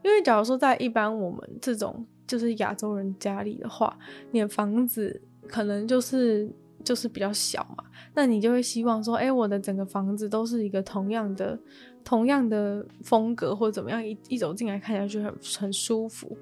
[0.05, 3.97] 因为假如说在一般我们这种就是亚洲人家里的话，
[4.29, 6.47] 你的房子可能就是
[6.83, 11.59] 就是比较小嘛，那你就会希望说，哎，我的整个房子都是一个同样的
[12.03, 16.37] 同样的风格或者怎么样，一一走进来看起来就很很舒服。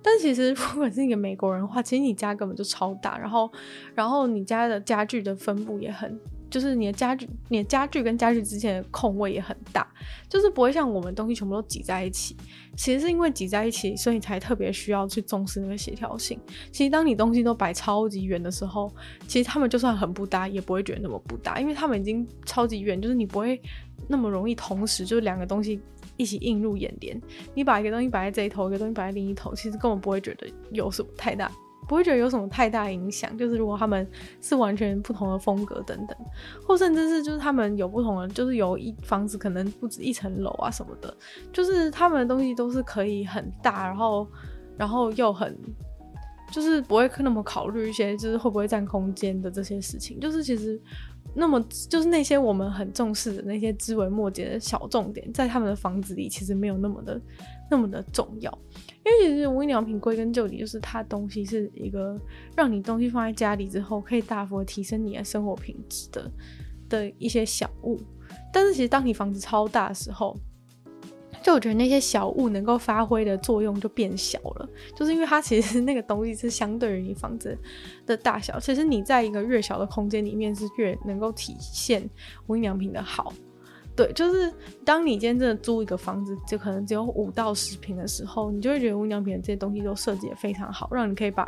[0.00, 3.50] 但其实 如果是一个美国人的话，其实你家根本就超大，然后
[3.96, 6.16] 然后你家的家具的分布也很。
[6.50, 9.86] 就是你的家具，你的家具跟家具之间的空位也很大，
[10.28, 12.36] 就是不会像我们东西全部都挤在一起。
[12.76, 16.38] 其实是因为挤在一起，所以才特别需要去重视那个协调性。
[16.70, 18.88] 其实当你东西都摆超级远的时候，
[19.26, 23.60] 其实他们就算很不搭，也不会觉得那么不搭，因为他们已经超级远，就是你不会
[24.06, 25.80] 那么容易同时就是两个东西
[26.16, 27.20] 一起映入眼帘。
[27.52, 31.50] 你把一个东西摆在这一头，一个东西摆在另一头，其实根本不会觉得有什么太大
[31.86, 33.36] 不会觉得有什么太大影响。
[33.36, 34.06] 就是如果他们
[34.40, 36.16] 是完全不同的风格等等，
[36.66, 41.14] 或甚至是就是他们有不同的，就是有一房子可能不止一层楼啊什么的，
[41.52, 44.26] 就是他们的东西都是可以很大，然后
[44.76, 45.56] 然后又很。
[46.50, 50.18] 就是不会那么考虑一些，就是会不会占空间的这些事情。
[50.18, 50.80] 就是其实，
[51.34, 57.20] 那么就是那些我们很重视的那些枝微末节的小重点，在他们的房子里其实没有那么的
[57.70, 58.58] 那么的重要。
[59.04, 62.20] 因为其实无印良品归根究底就是它东西是一个
[62.54, 66.30] 让你东西放在家里之后可以大幅提升你的生活品质的
[66.88, 67.98] 的一些小物。
[68.52, 70.36] 但是其实当你房子超大的时候，
[71.42, 77.56] 就我觉得那些小物能够发挥的作用就变小了，就是因为它其实那个东西是相对于你房子
[78.04, 82.06] 的大小，其实你在一个越小的空间里面是越能够体现
[82.46, 83.32] 无印良品的好。
[83.98, 91.44] 对，就是当你今天真的租一个房子，就可能只有五到十平的时候，你就会觉得无良品的这些东西都设计得非常好，让你可以把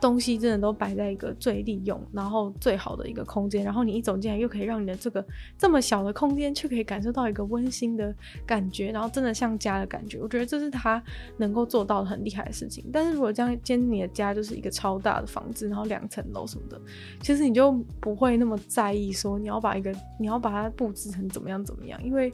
[0.00, 3.64] 东西真的都摆在一个最利用，然后最好的一个空间。
[3.64, 5.26] 然后你一走进来，又可以让你的这个
[5.58, 8.14] 这么小的空间，却可以感受到一个温馨的
[8.46, 10.20] 感觉，然后真的像家的感觉。
[10.22, 11.02] 我觉得这是他
[11.36, 12.84] 能够做到的很厉害的事情。
[12.92, 16.80] 但是如果这样，今天你的家就是一个超大的房子，然后两层楼什么的，
[17.20, 21.87] 其实你就不会那么在意说你要把一个你要把它布置成怎么样怎么样。
[22.02, 22.32] 因为，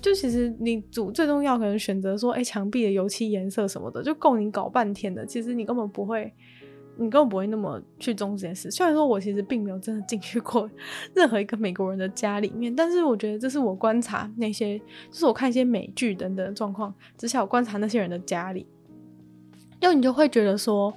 [0.00, 5.24] 就其实你主最重要可能选择说，哎，墙壁的油漆颜色什么的，就够你搞半天的。
[5.24, 6.32] 其实你根本不会，
[6.96, 8.70] 你根本不会那么去重视这件事。
[8.70, 10.68] 虽然说我其实并没有真的进去过
[11.14, 18.66] 任何一个美国人的家里面，但是我觉得这是我观察那些，就是我看一些美剧等等状况，至少观察那些人的家里，
[19.80, 20.92] 就你就会觉得说，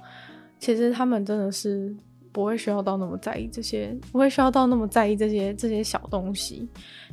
[0.58, 1.96] 其实他们真的是。
[2.30, 6.68] 不会需要到那么在意这些，不会需要到那么在意这些这些小东西。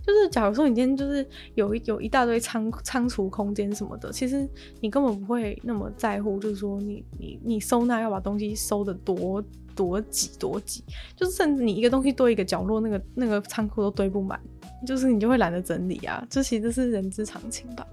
[0.05, 4.47] 就是假如说你今天就是有一有一大堆仓仓储空间什么的，其实
[4.79, 6.39] 你根本不会那么在乎。
[6.39, 9.43] 就是说你你你收纳要把东西收得多
[9.75, 10.83] 多挤多挤，
[11.15, 14.39] 就是甚至你一个东西多一个角落，那个那个仓库都堆不满，
[14.85, 16.23] 就是你就会懒得整理啊。
[16.29, 17.85] 这其实是人之常情吧。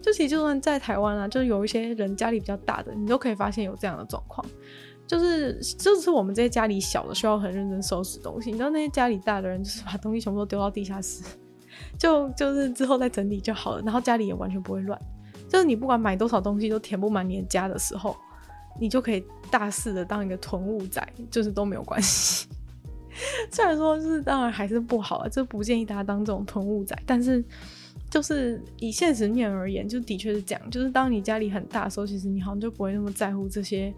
[0.00, 4.44] 就其实就算在台湾啊，就是有一些人家里比较大的，你都可以发现有这样的状况。
[5.06, 11.22] 就是就是我们这些家里小的需要很认真收拾东西，你知道那些家里大的人就是把东西全部都丢到地下室，
[11.98, 14.98] 就就是之后再整理就好了，然后家里也完全不会乱。
[15.48, 18.16] 就是你不管买多少东西都填不满你的家的时候，
[18.80, 22.46] 你就可以大肆的当一个囤物仔，就是都没有关系。
[23.50, 27.44] 虽然说是当然还是不好啊，就不建议大家当这种囤物仔，但是
[28.10, 30.70] 就是以现实面而言，就的确是这样。
[30.70, 33.92] 就是当你家里很大的时候，其实你好像就不会那么在乎这些。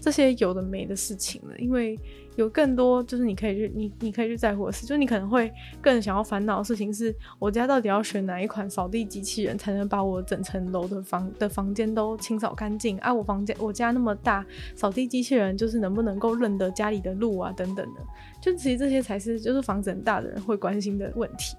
[0.00, 1.98] 这些有的没的事情了，因为
[2.36, 13.12] 有更多就是你可以去你你可以去在乎的事，就你可能会更想要烦恼的事情是，我家到底要选哪一款扫地机器人才能把我整层楼的房的房间都清扫干净啊？
[13.12, 14.44] 我房间我家那么大，
[14.74, 18.00] 扫地机器人就是能不能够认得家里的路啊等等的，
[18.40, 21.56] 就其实这些才是就是房子很大的人会关心的问题。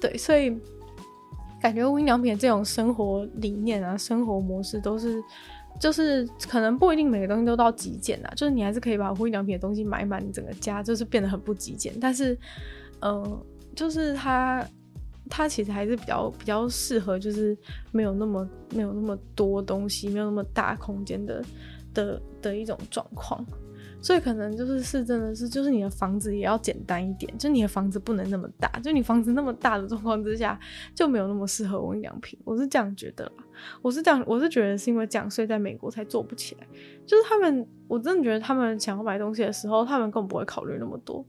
[0.00, 0.56] 对，所以
[1.60, 5.22] 感觉无印良品这种生活理念啊、生活模式都是。
[5.80, 11.92] 就是可能不一定每个东西都到极简啊，就是你还是可以把无印良品的东西买满，你整个家就是变得很不极简。
[12.00, 12.38] 但是，
[13.00, 13.44] 呃，
[13.74, 14.66] 就是它
[15.28, 17.56] 它其实还是比较比较适合，就是
[17.92, 21.44] 没有那么没有那么多东西，没有那么大空间的
[21.92, 23.44] 的的一种状况。
[24.04, 30.60] 所以可能就是是真的是，就是你的房子也要简单一点，就你的房子不能那么大，就你房子那么大的状况之下，
[30.94, 32.38] 就没有那么适合无印良品。
[32.44, 33.44] 我是这样觉得啦，
[33.80, 36.66] 我是这样，我是觉得是因为这样，所以在美国才做不起来。
[37.06, 41.24] 就是他们，我真的觉得他们想要买东西的时候，他们更不会考虑那么多。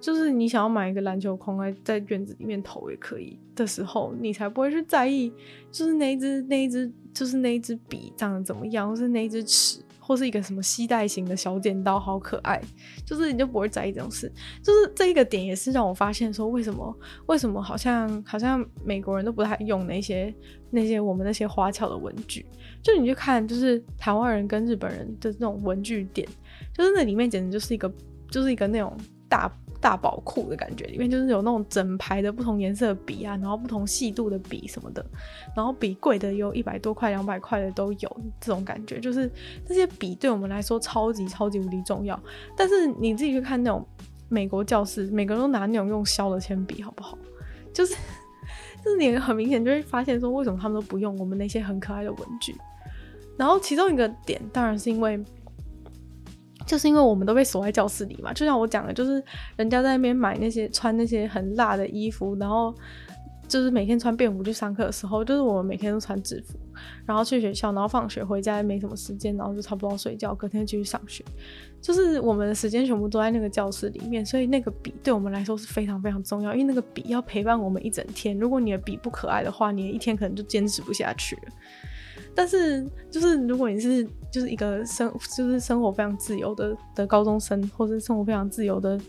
[0.00, 5.32] 就是你想要买一个篮球框在在院子里面投也可以的时候，你才不会去在意，
[5.70, 9.78] 就是那一支那一支，就是那一支笔长得怎么样，或是那一支尺。
[10.06, 12.62] 或是一个什么系带型的小剪刀，好可爱，
[13.04, 14.30] 就是你就不会在意这种事。
[14.62, 16.96] 就是这一个点也是让我发现说，为什么
[17.26, 20.32] 为什么好像好像美国人都不太用那些
[20.70, 22.46] 那些我们那些花俏的文具。
[22.80, 26.28] 就你去看，就是台湾人跟日本人的那种文具店，
[26.72, 27.92] 就是那里面简直就是一个
[28.30, 28.96] 就是一个那种
[29.28, 29.52] 大。
[29.86, 35.06] 大宝库的感觉，里面就是有那种整排的不同颜色笔啊，然后不同细度的笔什么的，
[35.54, 39.30] 然后笔贵的有一百多块、两百块的都有，这种感觉就是
[39.64, 42.20] 这些笔对我们来说超级超级无敌重要。
[42.56, 43.86] 但是你自己去看那种
[44.28, 47.16] 美国教室，每个人都拿那种用削的铅笔，好不好？
[47.72, 47.94] 就是
[48.84, 52.52] 就是你很明显就会发现说，为什么他们都不用我们那些很可爱的文具？
[53.38, 55.24] 然后其中一个点当然是因为。
[56.66, 59.22] 就是因为我们都被锁在教室里嘛，就像我讲的，就是
[59.56, 62.74] 人家在那边买那些穿那些很辣的衣服，然后
[63.46, 66.58] 就是每天穿便服去上课的时候，就是我们每天都穿制服，
[67.06, 71.24] 然后去学校，然后放学回家也没什么时间，然后就差不多睡觉，隔天继续上学。
[71.80, 78.36] 就是我们的时间全部都在那个教室里面，所以那个笔对我们来说是非常非常重要，因为那个笔要陪伴我们一整天。
[78.36, 81.38] 如果你的笔不可爱的话，你的一天可能就坚持不下去。
[82.36, 89.00] 但是，就是如果你是就是一个生就是生活非常自由的的高中生，或者生活非常自由的。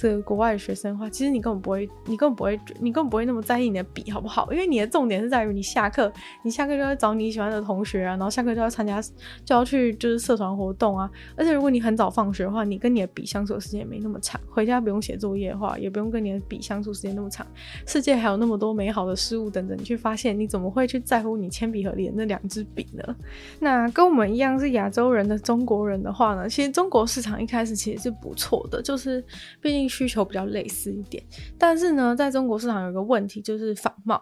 [0.00, 4.50] 这个国外的学生的话，其实你根本不会，你根本不会，你根本不会那么在意你的笔好不好？
[4.50, 6.10] 因为你的重点是在于你下课，
[6.42, 8.98] 你下课就要找你喜欢的同学啊，然后下课就要参加，
[9.44, 11.10] 就要去就是社团活动啊。
[11.36, 17.46] 而且如果你很早放学的话，你跟你的笔相处的时间也没那么长，回家不用写作业的话，也不用跟你的笔相处时间那么长。
[17.86, 23.16] 世界还有那么多美好的事物等着你去发现，你怎么会去在乎你铅笔盒里的那两支笔呢？
[23.58, 29.22] 那跟我们一样是亚洲人的中国人的话呢，其实中国市场一开始其实是不错的，就是
[29.60, 29.89] 毕竟。
[29.90, 31.22] 需求比较类似一点，
[31.58, 34.18] 但是呢，在中国市场有一个问题，就是仿冒，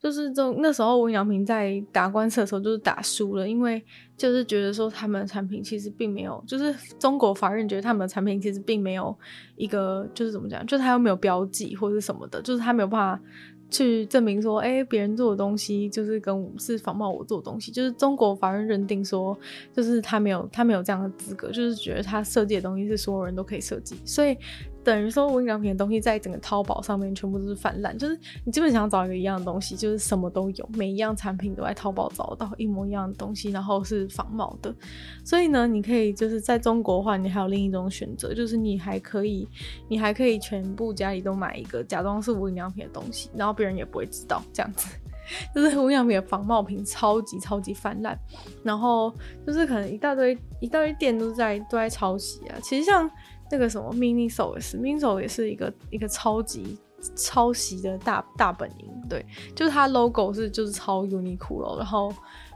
[0.00, 3.80] 就是中那时候无印良品在打官司的时候就是打输了，因为
[4.16, 9.14] 就是觉得说他们的产品其实并没有，就是中国法院觉得他们的产品其实并没有
[9.56, 13.22] 一个就是怎么讲，就是他又没有标记或者什么的，就是他没有办法。
[13.72, 19.38] 去证明说，哎、别人做的东西就是跟我是仿冒我做的东西，就是中国法院认定说，
[19.72, 24.36] 就是他没有他没有这样的资格，就是觉得他设计的东西是所有人都可以设计，所以。
[24.82, 34.74] 等于说无印良品的东西在整个淘宝上面全部都是泛滥，就是你基本想找一个一样的东西，就是什么都有，每一样产品都在淘宝找到一模一样的东西，然后是仿冒的。
[35.24, 39.46] 所以呢，你可以就是在中国的话，你还有另一种选择，就是你还可以，
[39.88, 44.88] 你还可以全部家里都买一个假装是无印良品的东西，然后别人也不会知道这样子。
[45.54, 48.18] 就是无印良品的仿冒品超级超级泛滥，
[48.64, 49.14] 然后
[49.46, 52.56] 就是可能一大堆一大堆店都在都在抄袭啊。
[52.62, 53.08] 其实像。
[53.50, 56.78] 那个什么 Miniso 也是，Miniso 也是一个一个超级
[57.16, 59.24] 抄袭的大大本营，对，
[59.54, 62.12] 就是它 logo 是就是超 Uniqlo，然后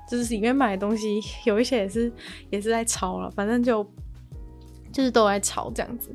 [0.09, 2.13] 就是里面买的东西有一些也是
[2.51, 3.85] 也是在抄了，反正就
[4.93, 6.15] 就是都在抄这样子。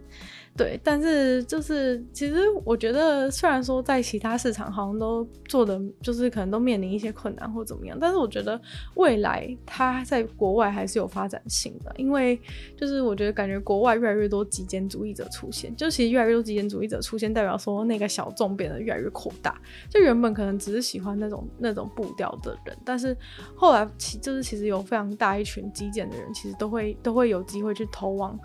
[0.59, 2.35] 对，但是就是其实
[2.65, 8.59] 我觉得，虽然说在其他市场好像都做的，就是可能都面临一些困难或怎么样，但是我觉得
[8.95, 12.37] 未来它在国外还是有发展性的，因为
[12.75, 19.57] 就是我觉得感觉国外越来越多极简主义者出现，就其实越来越多极简主义者出现，代表说那个小众变得越来越扩大，
[19.89, 23.15] 就原本可能只是喜欢那种那种步调的人，但是
[23.55, 28.37] 后来其就是其实有非常大一群极简的人，其实都会都会有机会去投往。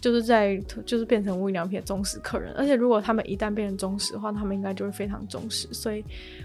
[0.00, 5.66] 就是在就是变成无印良品的忠实客人，而且如果他们一旦变成忠实的话，他们应该就会非常忠实。
[5.72, 6.04] 所以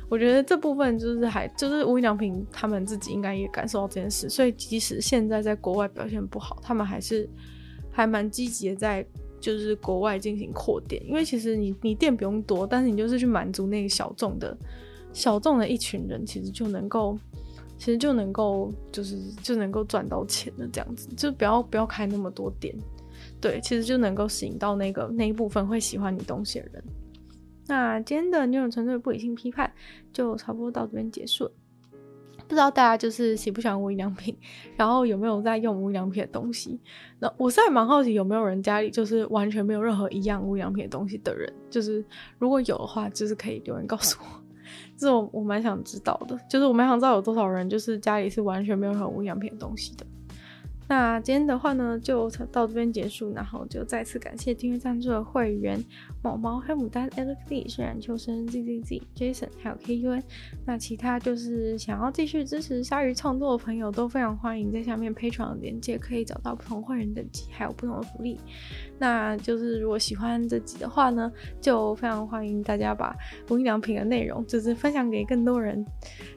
[0.09, 4.29] 我觉得这部分就是还就是无印良品他们自己应该也感受到这件事。
[4.29, 7.29] 所以即使现在在国外表现不好，他们还是
[7.91, 9.05] 还蛮积极的在
[9.39, 11.01] 就是国外进行扩店。
[11.05, 14.57] 因为其实你你店不用多，但是你就是去满足那个小众的
[15.13, 17.17] 小众的一群人，其实就能够
[17.77, 22.73] 其实就能够就是就能够赚到钱的这样子，就不要不要开那么多店。
[23.41, 26.83] 对，其实就能够吸引到那个那一部分会喜欢你东西的人。
[27.67, 29.71] 那今天的女友纯粹不理性批判
[30.13, 31.51] 就差不多到这边结束了。
[32.47, 34.35] 不知道大家就是喜不喜欢无印良品，
[34.75, 36.79] 然后有没有在用无印良品的东西？
[37.17, 42.03] 那我是还蛮好奇有没有人家里就是完全没有任何一样无印良品的东西的人，就是
[42.37, 44.25] 如果有的话，就是可以留言告诉我，
[44.97, 50.05] 这种我蛮想知道的，就是我蛮想知道有多少人就是家里是完全没有任何无印良品的东西的。
[50.91, 55.81] 那今天的话呢，就到这边结束，然后就再次感谢订阅赞助的会员
[56.21, 60.21] 毛毛、黑牡丹、lxd 虽然秋生、Z Z Z、Jason，还有 K U N。
[60.65, 68.37] 那其他就是想要继续支持鲨鱼创作的朋友，都非常欢迎在下面 p a 的链接可以找到不同会员等级，还有不同的福利。
[69.01, 73.15] 那就是如果喜欢这集的话呢，就非常欢迎大家把
[73.49, 75.83] 无印良品的内容就是分享给更多人。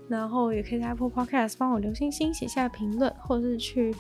[0.09, 3.95] 然后也可以在 Apple Podcast 帮我留星星、写下评论，或是去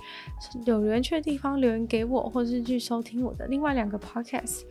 [0.66, 4.62] 有留言区的地方留言给我，或是去收听我的另外两个 Podcast。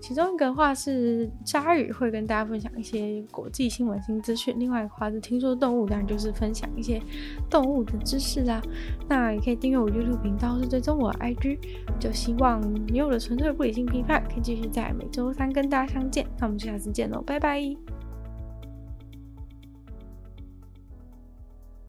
[0.00, 7.00] 其中一个话是鲨鱼会跟大家分享一些国际新闻新资讯，另外一个话是听说动物，当然就是分享一些
[7.50, 8.62] 动物的知识啦。
[9.08, 11.58] 那也可以订阅我 YouTube 频道，是追踪我 IG。
[11.98, 16.26] 就希望你有了纯粹不理性批判可以继续在每周三跟大家相见。
[16.38, 18.05] 那我们下次见喽，拜拜。